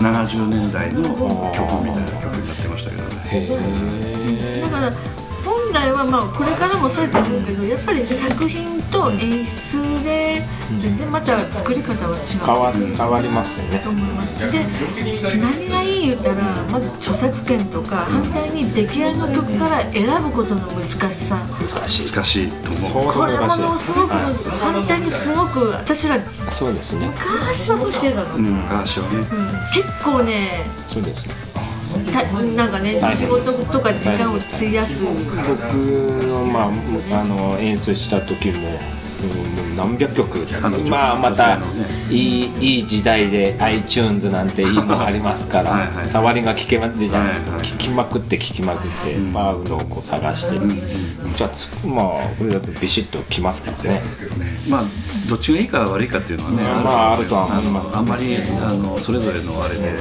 [0.00, 1.02] 70年代の
[1.54, 3.10] 曲みたいな曲になってましたけどね。
[3.32, 3.48] へ
[4.58, 4.62] え。
[4.62, 4.92] だから
[5.76, 10.42] 本来はまあこれからもそうやと思うけどやっぱり作品と演出で
[10.80, 13.80] 全然また作り方は違う変わ変わりますよね。
[13.80, 14.64] と思いますで
[15.36, 21.36] 何がいい言ったらまず著作権とか反対に出来合いの曲から選ぶことの難しさ。
[21.60, 23.12] 難しい難しいと思う。
[23.12, 26.18] これものすごく反対にすごく私ら
[26.50, 27.08] そうですね。
[27.08, 28.46] 昔はそうしてたの、うん。
[28.46, 29.26] うん昔はね。
[29.74, 31.45] 結構ねそうですねた
[32.54, 35.14] なんかね仕事とか時間を費やす僕
[36.26, 40.46] の,、まあ、あの演出した時も、う何百曲。
[40.88, 41.58] まあまた
[42.10, 46.06] いいいい時代で iTunes なんていいのありますからはいはい。
[46.06, 50.58] 触りが聞けまじゃないですか、はいはい聞きまくって聞きまくって、バーのをこう探して、
[51.36, 54.02] じゃあつまあこれだとビシッときますからね。
[54.68, 54.82] まあ
[55.28, 59.92] どっちがいいか悪いかっていうのはね、まああるとは思いますあんまりあのそれぞれのあれで、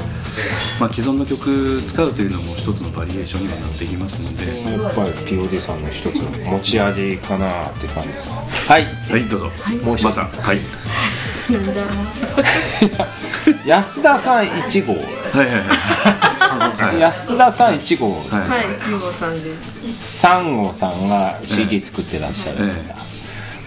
[0.80, 9.52] まあ、既存の曲使うというのも一つのバリエーションにはなっていきますので、やっぱり POD さんの一つの持ち味かなって感じですはいはいどうぞ、
[9.84, 10.30] もう一つまさん。
[10.30, 10.60] はい。
[13.68, 14.94] 安田さん1号。
[14.94, 15.08] はいは
[15.44, 15.48] い
[16.84, 17.00] はい。
[17.00, 18.16] 安田さん1号。
[18.16, 18.26] はい。
[18.50, 19.52] はい一号さんで。
[20.04, 22.96] 3号さんが CD 作ってらっしゃる、ええ。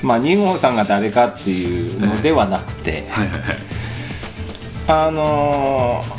[0.03, 3.59] まあ2号さんが誰かっていうのではなくて、はいはいはい。
[4.89, 6.19] あのー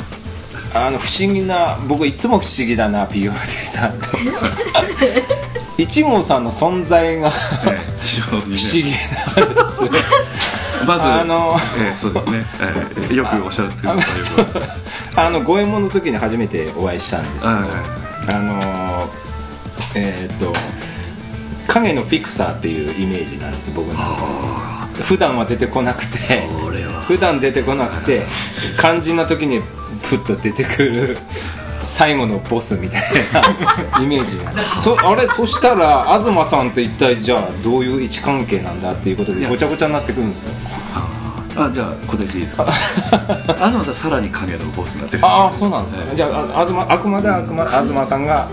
[0.72, 4.06] あの不思議な僕いつも不思議だな POD さんと
[5.84, 8.56] 1号さんの存在が不思ええ非常にね。
[8.82, 9.82] 議なんです
[10.86, 14.46] まずあのええそうですね、ええよくおっしゃってくあのださい
[15.16, 17.80] あの五右衛門の時に初めてお会いしたんですけど、はいはい
[18.34, 19.08] あのー
[19.96, 20.52] えっ、と
[21.66, 23.94] 影のフィクサーっていうイメージなんです僕の。
[25.02, 26.18] 普段は出てこなくて
[27.06, 28.22] 普段出てこなくて
[28.78, 29.60] 肝心な時に
[30.02, 31.18] ふっと出てくる
[31.82, 33.02] 最後のボスみたい
[33.94, 34.52] な イメージが。
[34.80, 40.52] そあれそしたら東さんって一体じゃあどういう位置関係なんだっていうことでごちゃごちゃになってくるんですよ
[41.56, 42.64] あじゃあ答えていいですか？
[43.58, 45.26] 東さんさらに影のボスになってる。
[45.26, 46.04] ああそうなんですね。
[46.14, 48.46] じゃああ東あくまであくま東さんが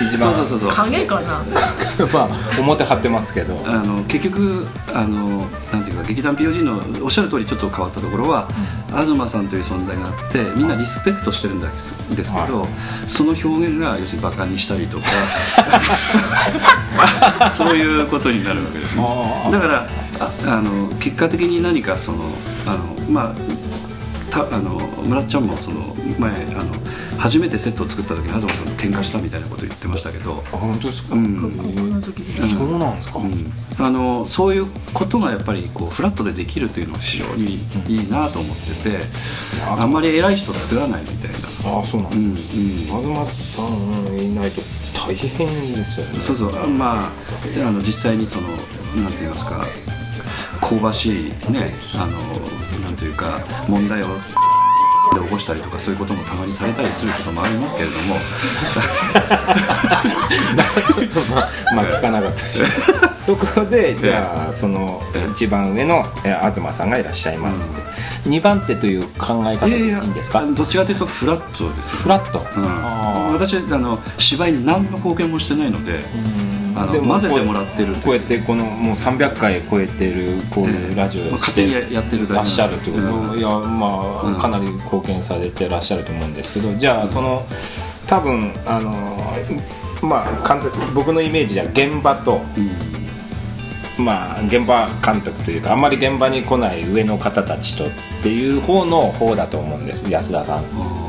[0.00, 0.18] 一番。
[0.18, 0.70] そうそうそうそう。
[0.70, 1.42] 影かな？
[2.12, 2.28] まあ
[2.60, 3.62] 表張ってますけど。
[3.66, 8.46] あの結局あのなんていうか劇団 POD のおっしゃる通りちょっと変わったところは、
[8.94, 12.66] 東さんという存在があってみんなリスペクトしてるんですですけど、
[13.06, 15.04] その表現が要するにバカにしたりとか
[17.50, 19.04] そういうことになるわけですね。
[19.52, 19.86] だから
[20.20, 22.24] ああの結果的に何かその
[22.66, 23.34] あのまあ
[24.30, 26.74] たあの村っちゃんもその前あの
[27.18, 31.36] 初めてセットを作った時に東さんと喧嘩したみたいなこと言ってましたけど、あ本当ですか、うん。
[31.40, 32.50] 高校の時です。
[32.50, 33.20] そうなんですか、
[33.78, 39.04] あのそういうことがやっぱりこうフラットでできるというのは非常にいいなと思ってて、
[39.66, 39.92] あん。
[39.92, 41.30] まり偉い人作らないみたい
[41.64, 41.78] な。
[41.78, 42.34] ああそうなんだ、うんうん。
[43.14, 44.60] 東さんいないと
[44.94, 46.20] 大変ですよね。
[46.20, 46.68] そうそう。
[46.68, 47.10] まあ
[47.66, 49.64] あの実際にそのなんて言いますか
[50.60, 52.18] 香ばしいねあの
[52.84, 54.06] なんというか問題を
[55.14, 58.16] で起こしたりとかそういうこともたまにされたりすることもありますけれども。
[61.74, 62.66] まあ聞かなかったでしょ
[63.18, 65.00] そこでじゃあその
[65.32, 67.80] 一番上のえー東さんがいらっしゃいますと、
[68.26, 70.44] 二番手という考え方でいいんですか？
[70.44, 72.02] どっちかというとフラットですよ。
[72.02, 72.64] フラット、うん。
[72.66, 76.04] あ私あの芝居に何の貢献もしてないので、
[76.76, 83.38] あの混ぜてもらってるこうやってこのもう300回超えてるこういうラジオまあをしてやってるだけらっしゃるということ、うん。
[83.38, 84.36] いやまあ、うん。
[84.36, 87.46] かなり貢献されてらっしゃると思うんですけどじゃあその
[88.06, 88.92] 多分あの
[90.02, 92.42] まあ簡単僕のイメージじゃ現場と、
[93.98, 97.88] まあ現場監督というかあんまり現場に来ない上の方たちとっ
[98.22, 101.05] ていう方の方だと思うんです安田さん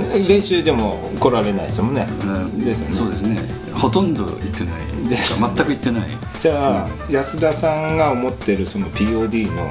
[0.28, 2.64] 練習でも来られないですもんね、うん。
[2.64, 2.92] ですよね。
[2.94, 3.38] そうですね。
[3.74, 5.08] ほとんど行ってない。
[5.08, 5.40] です。
[5.40, 6.08] 全く行ってない、
[6.42, 9.70] じゃあ、安田さんが思ってるその POD の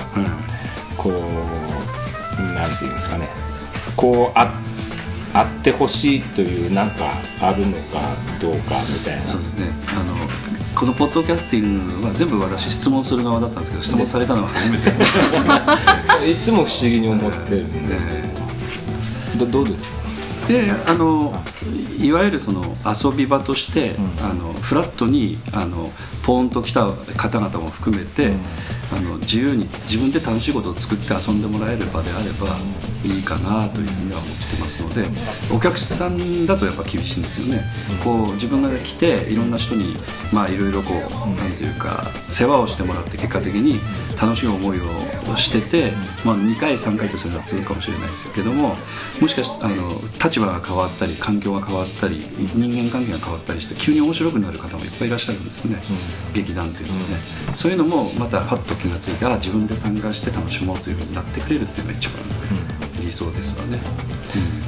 [0.98, 3.28] こうなんていうんですかね。
[3.96, 4.52] こうあ
[5.34, 7.12] あってほしいというなんか
[7.42, 8.00] あるのか
[8.40, 9.24] どうかみたいな。
[9.24, 9.68] そうですね。
[9.92, 10.16] あの
[10.74, 14.90] このポッドキャスティングは全部私質問する側だったんですけど質問されたのは初めて。
[16.32, 18.14] いつも不思議に思ってるんですけ
[19.38, 19.98] ど、どどうですか？
[20.48, 21.34] であの
[22.00, 25.92] いわゆるその遊び場として、あのフラットにあの
[26.28, 28.34] ポーンと来た方々も含めて、
[28.92, 32.58] あの自由に自分で楽しいことを作って遊んでもらえる場であれば
[33.06, 35.06] いいかなというふうには思ってますので
[35.54, 37.64] お客さんだとやっぱ厳しいんですよね、
[38.04, 39.96] こう自分が来ていろんな人に
[40.34, 43.80] まあいろいろこう、なんていうか世話をしてもらって結果的に
[44.20, 45.92] 楽しい思いをしてて、
[46.26, 48.76] まあ、2回3回とするのは続くかもしれないですけども
[49.22, 52.26] もしかしてあの立場が変わったり環境が変わったり
[52.56, 55.78] 人間関係が変わったりして急に面白くなる方もいっぱいいらっしゃるんですね、
[56.34, 57.18] 劇団っていうのはね、
[57.54, 62.16] そういうのもまたパッと気がついてあ自分で参加して楽しもうというふうになってくれるっていうのが一番
[63.02, 63.80] 理想ですわね、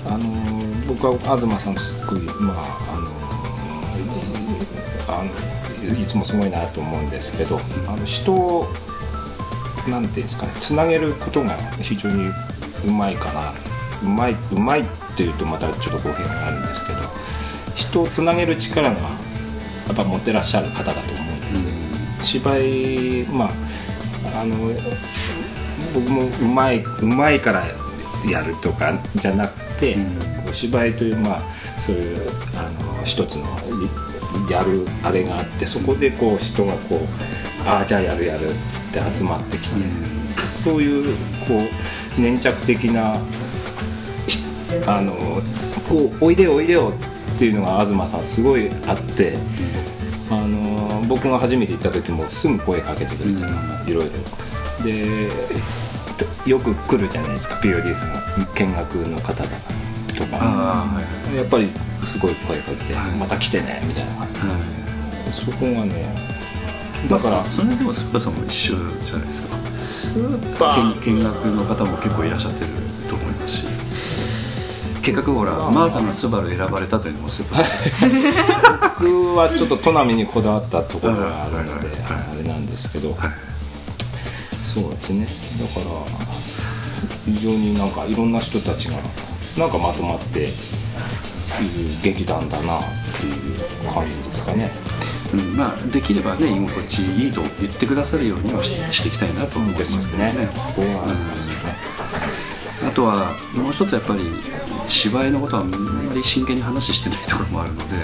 [0.07, 0.25] あの
[0.87, 2.57] 僕は東さんすっごいまあ
[5.07, 8.67] あのあのいつもすごいなと思うんですけど、あの人を
[9.87, 12.29] なんていうんですかねつなげることが非常に
[12.85, 13.53] うまいかな。
[14.01, 14.85] うまいうまいっ
[15.17, 16.99] ていうとまたちょっと語弊があるんですけど
[17.75, 19.09] 人をつなげる力がや
[19.91, 21.28] っぱ持ってらっしゃる方だと思うんです、
[22.21, 24.55] 芝居まああの
[25.93, 27.65] 僕もうまいうまいから
[28.27, 29.99] やるとかじゃなくて、こ
[30.49, 31.41] う芝居というまあ
[31.77, 33.45] そういうあの一つの
[34.47, 36.99] いやるあれがあってそこでこう人がこう
[37.67, 39.81] ああじゃあやるやるっつって集まってきて、
[40.41, 41.15] そういう
[41.47, 41.67] こ
[42.17, 43.15] う粘着的な
[44.85, 45.41] あの
[45.87, 46.93] こうおいでよおいでよ
[47.35, 49.37] っていうのが東さんすごいあって、
[50.29, 53.45] あの僕が初めて行った時もすぐ声かけてくれた
[53.85, 54.11] りいろいろ。
[54.85, 55.29] で
[56.17, 59.57] とよく来るじゃないですか POD さん見学の方々
[60.15, 60.85] とか。
[61.35, 61.69] やっぱり
[62.03, 64.11] すごい声かけて「また来てね」みたいな
[65.31, 66.15] そこがね
[67.09, 69.55] だからそれでもスッパさんも一緒じゃないですか。
[69.83, 70.95] スーパー。
[71.05, 72.67] 見見学の方も結構いらっしゃってる
[73.07, 73.65] と思いますし
[75.11, 78.09] 結局ほらマーさんがスバル選ばれたというのもスッパさん
[78.99, 83.17] 僕はちょっと砺波にこだわったところがあるのではいはいあれなんですけど。
[84.69, 85.25] そうですね。
[85.59, 85.85] だから
[87.25, 88.97] 非常になんかいろんな人たちが
[89.57, 90.53] なんかまとまっている
[92.03, 92.83] 劇団だなっ
[93.19, 94.69] ていう感じですかね。
[95.33, 100.33] うんまあ、できればね居心地いいと言ってくださるようにはししていきたいなと思ってますけどね。
[100.33, 100.47] ね。
[100.47, 101.75] ここはありますよね。
[102.13, 102.38] あ
[102.99, 104.23] とはもう一つやっぱり
[104.89, 107.95] 芝居のことはあんまり真剣に話してないところもあるので。
[107.95, 107.99] い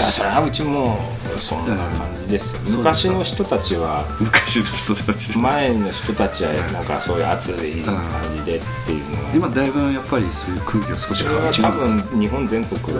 [0.00, 0.98] やそれはうちも
[1.36, 2.78] そんな感じですよ。
[2.78, 5.38] 昔の人たちは昔の人たち。
[5.38, 8.02] 前の人たちはなんかそういう熱い感
[8.34, 9.30] じでっていうのは。
[9.34, 12.98] 今だいぶやっぱりそういう空気が少し変わっ多分日本全国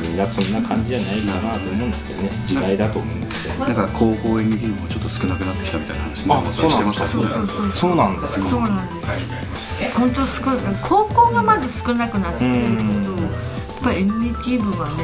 [0.00, 2.30] みんなそんな感じじゃないかなと思うんですけどね。
[2.46, 3.30] 時代だと思うんで。
[3.30, 7.06] すけどだから高校演劇部もちょっと少なくなってきたみたいな話あそうなんですか。
[7.74, 8.48] そうなんですか
[9.90, 10.42] 本当少
[10.82, 14.94] 高校がまず少なくなってるけどやっぱり演劇部はね、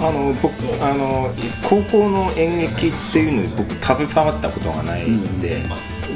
[0.00, 0.52] あの僕
[0.84, 1.32] あの
[1.62, 5.62] 高校の演劇っていうのに僕携わったことがないんで、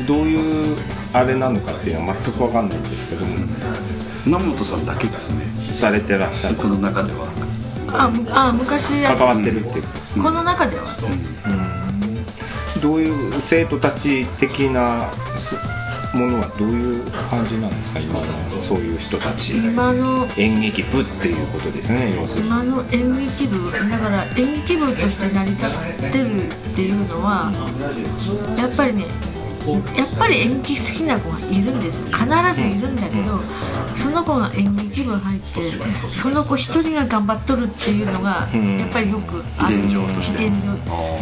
[0.07, 0.76] どういう
[1.12, 3.36] あれなのかっていうのは全く分かんないんですけども。
[4.26, 5.44] 南本さんだけですね。
[5.70, 6.57] されてらっしゃる。
[6.57, 7.28] この中では。
[7.92, 10.84] あむあ昔や関わってるっていうことですか、この中では、
[12.82, 15.55] どういう生徒たち的なそ
[16.16, 18.00] ものはどういう感じなんですか？
[18.00, 19.56] 今のそういう人たち。
[19.56, 22.48] 今の演劇部っていうことですね要するに。
[22.48, 25.70] 今の演劇部だから演劇部として成り立っ
[26.12, 27.52] てるっていうのは
[28.58, 29.04] やっぱりね
[29.72, 32.06] やっぱり演劇好きな子がいるんですよ。
[32.06, 33.40] 必ずいるんだけど、
[33.94, 35.60] その子が演劇部入って
[36.08, 39.76] その子一人が頑張っとるっていうのがやっぱりよくある。
[39.76, 40.50] 現状として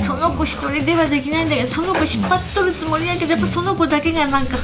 [0.01, 4.59] その子一人ではできないんだけどその子引っ張っとるつもりやけどやっぱその子だけがなんか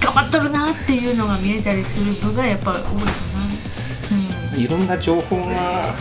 [0.00, 4.56] 頑張っとるなっていうのが見えたりする部がやっぱ多いかな。
[4.56, 5.94] いろんな情報が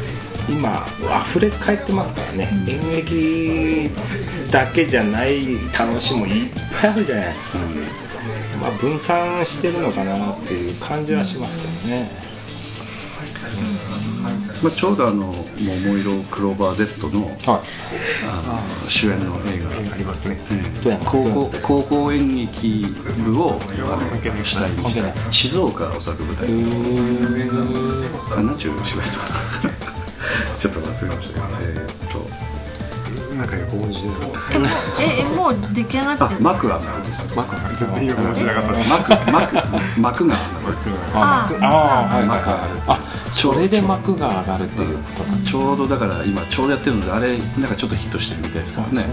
[0.48, 0.86] 今
[1.26, 3.90] 溢れ返ってますからね、演劇
[4.54, 5.48] だけじゃない
[5.78, 7.58] 楽しみもいっぱいあるじゃないですか、
[8.62, 12.12] まあ、分散してるのかなっていう感じはしますけどね、
[14.62, 17.64] まあ、ちょうどあの「桃色クローバー Z の」あ
[18.84, 19.94] の主演の映画。
[19.94, 20.40] ありますね。
[20.84, 22.86] どうやん高校高校演劇
[23.26, 26.48] 部をあの主体にした静岡を作舞台。
[28.38, 29.74] あなんちゅう芝居だったかな。
[30.58, 31.46] ちょっと忘れましたけど。
[31.62, 32.33] えーっと
[33.34, 34.26] なんか横文字でなか。
[34.28, 34.68] っえもう
[35.02, 37.30] ええもう出来上がって幕は幕です。
[37.30, 38.74] たマク絶対横文字なかった。
[38.74, 40.36] です幕幕幕が。
[41.14, 42.26] あああはい。
[42.26, 43.00] はい幕がはいあ
[43.32, 49.06] それで幕が上がるっていうことなちょうどだから今ちょうどやってるのであれなんかちょっとヒットしてるみたいですからね。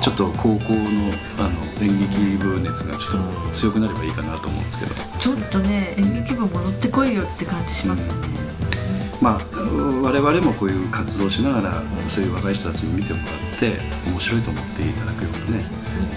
[0.00, 4.94] ちょっと高校のあの演劇部熱がちょっと強くなればいいかなと思うんですけど。
[5.18, 8.28] ちょっとね演劇部戻ってこいよって感じしますよね
[9.20, 9.38] まあ
[10.02, 15.64] 我々もこういう活動をしながらそういう若い人たちに見てもらって面白いと思っていただくようなね、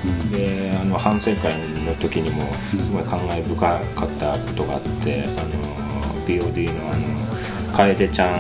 [0.06, 0.32] うん。
[0.32, 3.76] であの反省会の時にもすごい感慨深か
[4.06, 7.12] ったことがあって、あの POD のあの
[7.74, 8.30] 楓ちゃん。
[8.30, 8.36] え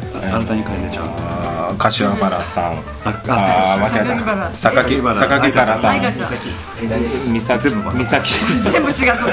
[0.00, 1.76] えあなたに楓ちゃん。
[1.78, 2.74] 柏原さん。
[2.74, 2.80] あ
[3.28, 4.50] あー間違えた。
[4.50, 5.90] 榊原さん。
[5.90, 6.30] 愛花 ちゃん。
[7.32, 9.24] 美咲美咲全部違った。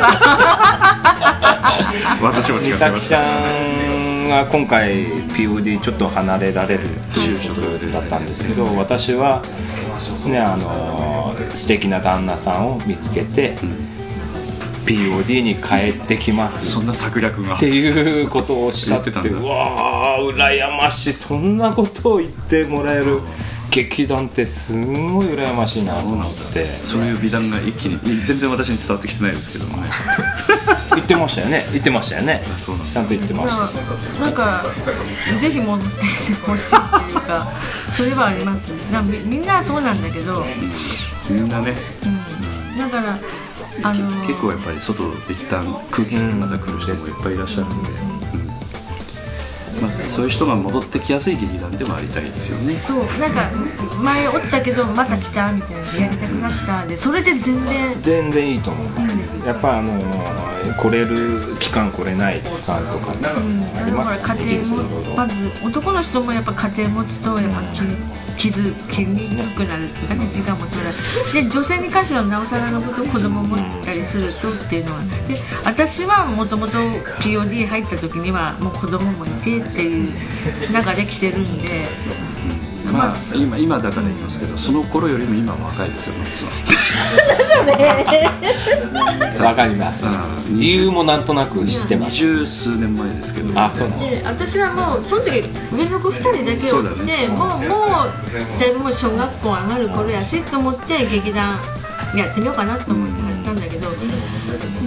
[2.21, 7.57] 私も違美ってまし咲ちゃたんが今回 POD ちょっと離れられる就職
[7.91, 9.41] だったんですけど私は
[10.27, 13.55] ねあの素敵な旦那さんを見つけて
[14.85, 16.71] POD に帰ってきます。
[16.71, 17.55] そんな策略が。
[17.55, 21.13] っていうことをおっしゃっててうわー羨ましい。
[21.13, 23.19] そんなことを言ってもらえる
[23.71, 26.65] 劇団ってすんごい羨ましいなと思って。
[26.83, 29.89] そういう美談が一気に全然私に伝わってきてないですけどもね。
[30.93, 31.65] 言ってましたよね。
[31.71, 32.43] 言ってましたよね。
[32.59, 33.55] そうなんだちゃんと言ってました
[34.19, 34.65] なんか
[35.39, 36.69] ぜひ戻ってきてほしいっ
[37.07, 37.47] ていうか
[37.89, 38.69] それはあります。
[38.91, 40.45] なみみんなそうなんだけど、
[41.29, 41.73] みんなね。
[42.03, 43.17] うん、だから
[43.83, 48.10] あの結構やっぱり外一旦空気吸ってまた来る人もいっぱいいらっしゃるんで、うん
[49.81, 52.73] まあ、そういう人が戻ってきやすい劇団でもありたいですよね。
[52.75, 53.49] そうなんか
[54.01, 59.07] 前おったけどまた来たみたいなやりたくなったんでそれで全然全然いいと思う。
[59.07, 59.37] いいんです。
[59.39, 59.91] よやっぱあの
[60.77, 63.63] 来れる期間来れない期間とかうん。
[63.77, 65.33] ありますね家庭もまず
[65.65, 67.81] 男の人もやっぱ家庭持つとやっぱ気
[68.37, 76.73] 傷気にくくなるっていうかね時間も取らずで女性に関してはなおさらのこと子供持ったりするとっていうのはで私はもともと
[77.21, 81.87] POD 入った時にはもう子供もいてっていう中で来てるんで
[82.91, 86.25] まあ今今だから言いますけどその頃よりも今は若いですよ ね。
[89.39, 90.05] わかります。
[90.05, 90.59] うん。
[90.59, 92.13] 理由もなんとなく知ってます。
[92.13, 93.59] 二十数年前ですけど。
[93.59, 95.43] あそうで私はもうその時
[95.75, 97.27] 上の子2人だけそうだおって、ね。
[97.27, 97.59] もうもう
[98.59, 101.59] だいぶもう小学校上がる頃やしと思って劇団
[102.15, 103.87] やってみようかなと思って入ったんだけど、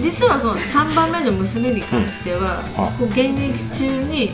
[0.01, 2.73] 実はその3番目の娘に関しては、うん。
[2.73, 4.31] こう現役中に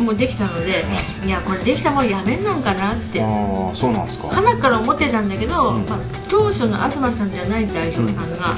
[0.00, 0.84] もうできたので、
[1.24, 3.22] いやこれできたもんやめんなんかなって。
[3.22, 4.28] ああそうなんですか？
[4.28, 5.98] 花から思ってたんだけど、まあ、
[6.28, 8.54] 当初の東さんじゃない代表さんが、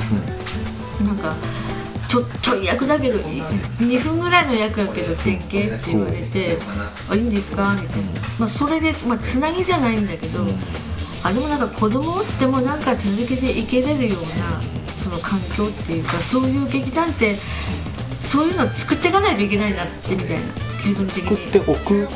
[1.05, 1.35] なんか
[2.09, 6.59] ちょちょい役だけど2分ぐらいの役やけど典型って言われて
[7.11, 8.05] 「あいいんですか?」みたいな、
[8.39, 10.47] まあ、それで、まあ、つなぎじゃないんだけど、
[11.25, 14.61] あでもなんか子供おってもなんか続けていけれるような
[14.95, 17.39] その環境っていうかそういう劇団って
[18.23, 20.43] そういうのを作っていかないといけないなってみたいな。
[20.79, 22.09] 自分的作ってにおく。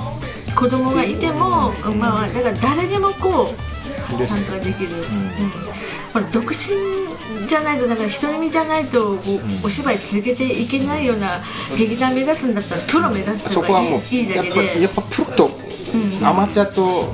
[0.54, 5.66] 子供がいてもまあだから誰でもこう参加できる、うん。
[6.14, 9.18] ほら独身じゃないとだから独り身じゃないと
[9.62, 11.42] お芝居続けていけないような
[11.76, 15.50] 劇団目指すんだったらプロ目指すのがそこはいもういいいだやっぱけでやっぱプロと
[16.22, 17.12] アマチュアと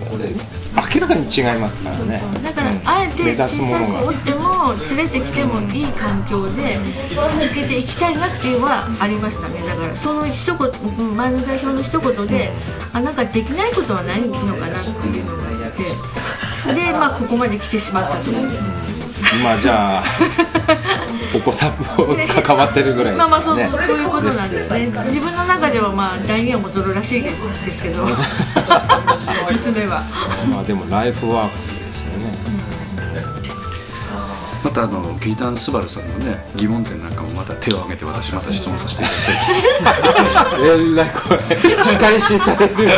[0.75, 2.23] 明らかに違いますからね。
[2.43, 6.79] だからあえて小さい子おっても連れてきてもいい環境で
[7.29, 9.61] 続けていきたいなっていうのはありましたね。
[9.67, 10.69] だからその一言
[10.99, 12.53] うん前の代表の一言で
[12.93, 15.83] あなんかできないことはないのかなっていうのがあって。
[16.75, 18.31] でまあここまで来てしまったと
[19.43, 20.05] まあじゃあ
[21.35, 21.85] お子さんも
[22.45, 24.87] 関わってるぐらいですまあまあそうそういうことなんですね。
[25.07, 27.31] 自分の中ではまあ第二は戻るらしいで
[27.71, 28.05] すけど。
[29.51, 30.03] 娘は。
[30.51, 32.33] まあでもライフワークですよね。
[34.63, 39.13] またあの劇団スバルさんのね疑問点なんかもまた手を挙げて私また質問させていた
[39.93, 39.99] だ
[40.77, 40.79] い。
[40.79, 41.41] て えらいこれ
[41.85, 42.75] 仕返しされる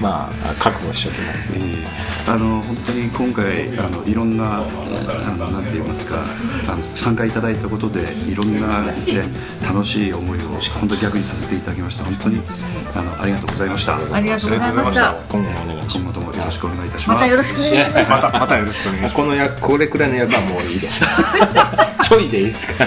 [0.00, 1.52] まあ覚悟しておきます。
[2.26, 4.64] あの本当に今回あのいろんなあ
[5.36, 6.16] のなんて言いますか
[6.68, 8.92] あの参加いただいたことでいろんな、ね、
[9.62, 10.48] 楽しい思いを
[10.78, 12.04] 本当逆にさせていただきました。
[12.04, 12.40] 本当に
[12.94, 13.96] あのありがとうございました。
[14.14, 15.14] ありがとうございました。
[15.28, 18.10] 今後もお願いし今後ともよろしくお願いいたしまますたよろしくお願いします。
[18.10, 19.14] またまたよろしくお願いします。
[19.14, 21.04] この役これくらいの役はもういいです。
[22.02, 22.86] ちょいでいいですか？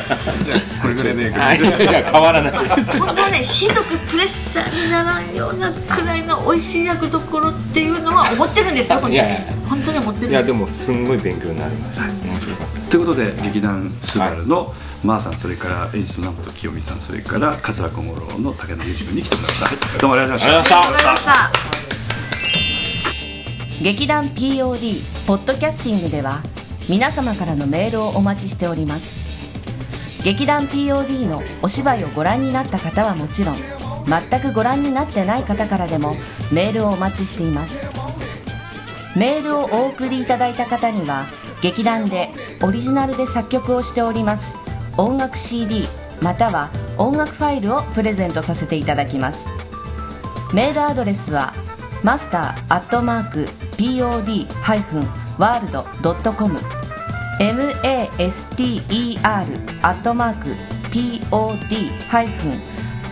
[0.81, 2.53] これぐらいではいいや変わらない。
[2.99, 9.53] 本当ねひどくプレッシャーにならんようなくらいの美味しい役どころっていうのは思ってるんですよ本当にいやいや。
[9.69, 9.97] 本当に。
[9.99, 12.81] 思ってるんいやでもすんごい勉強になりました面白かった。
[12.91, 14.73] ということで劇団スバルの
[15.03, 19.97] マーさんそれから演出の南本清美さんそれから桂小五郎の武田裕二君に来てもらいました。
[19.99, 20.75] どうもありがとうございました。
[20.77, 21.51] わかりました
[23.81, 26.41] 劇団 POD ポッドキャスティングでは
[26.87, 29.15] 皆様からのメールをお待ちしております。
[30.23, 33.55] 劇団 POD のお芝居をご覧になった方はもちろん
[34.05, 36.15] 全くご覧になってない方からでも
[36.51, 37.85] メールをお待ちしています。
[39.15, 41.27] メールをお送りいただいた方には
[41.61, 42.29] 劇団で
[42.63, 44.57] オリジナルで作曲をしております
[44.97, 45.87] 音楽 CD
[46.19, 49.47] または音楽ファイルをプレゼントさせていただきます。
[50.53, 51.53] メールアドレスは
[52.03, 55.03] マスターアットマーク pod-world.com
[57.39, 58.79] master
[59.81, 60.55] アットマーク
[60.91, 62.72] pod-world.com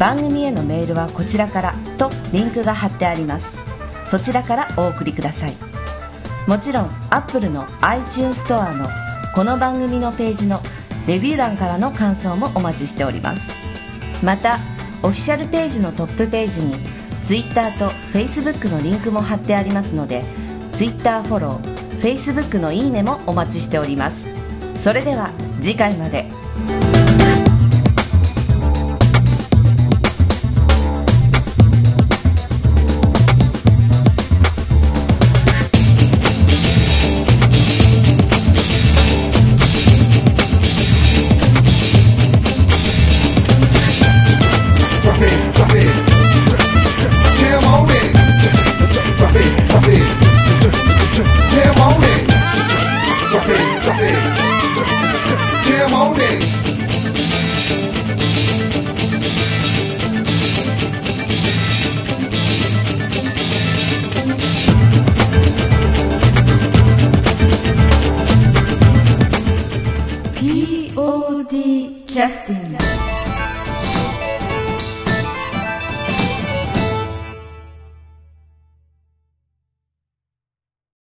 [0.00, 3.54] 番組へのメールはこちらからとリンクが貼ってあります。
[4.06, 5.54] そちらからお送りください。
[6.46, 8.88] もちろん Apple の iTunes ストアの
[9.34, 10.62] この番組のページの
[11.06, 13.50] レビュー欄からの感想もお待ちしております。
[14.24, 14.58] また
[15.02, 16.80] オフィシャルページのトップページに
[17.22, 20.24] Twitter と Facebook のリンクも貼ってありますので
[20.76, 24.26] Twitter フォロー Facebook のいいねもお待ちしております。
[24.76, 26.39] それでは次回まで。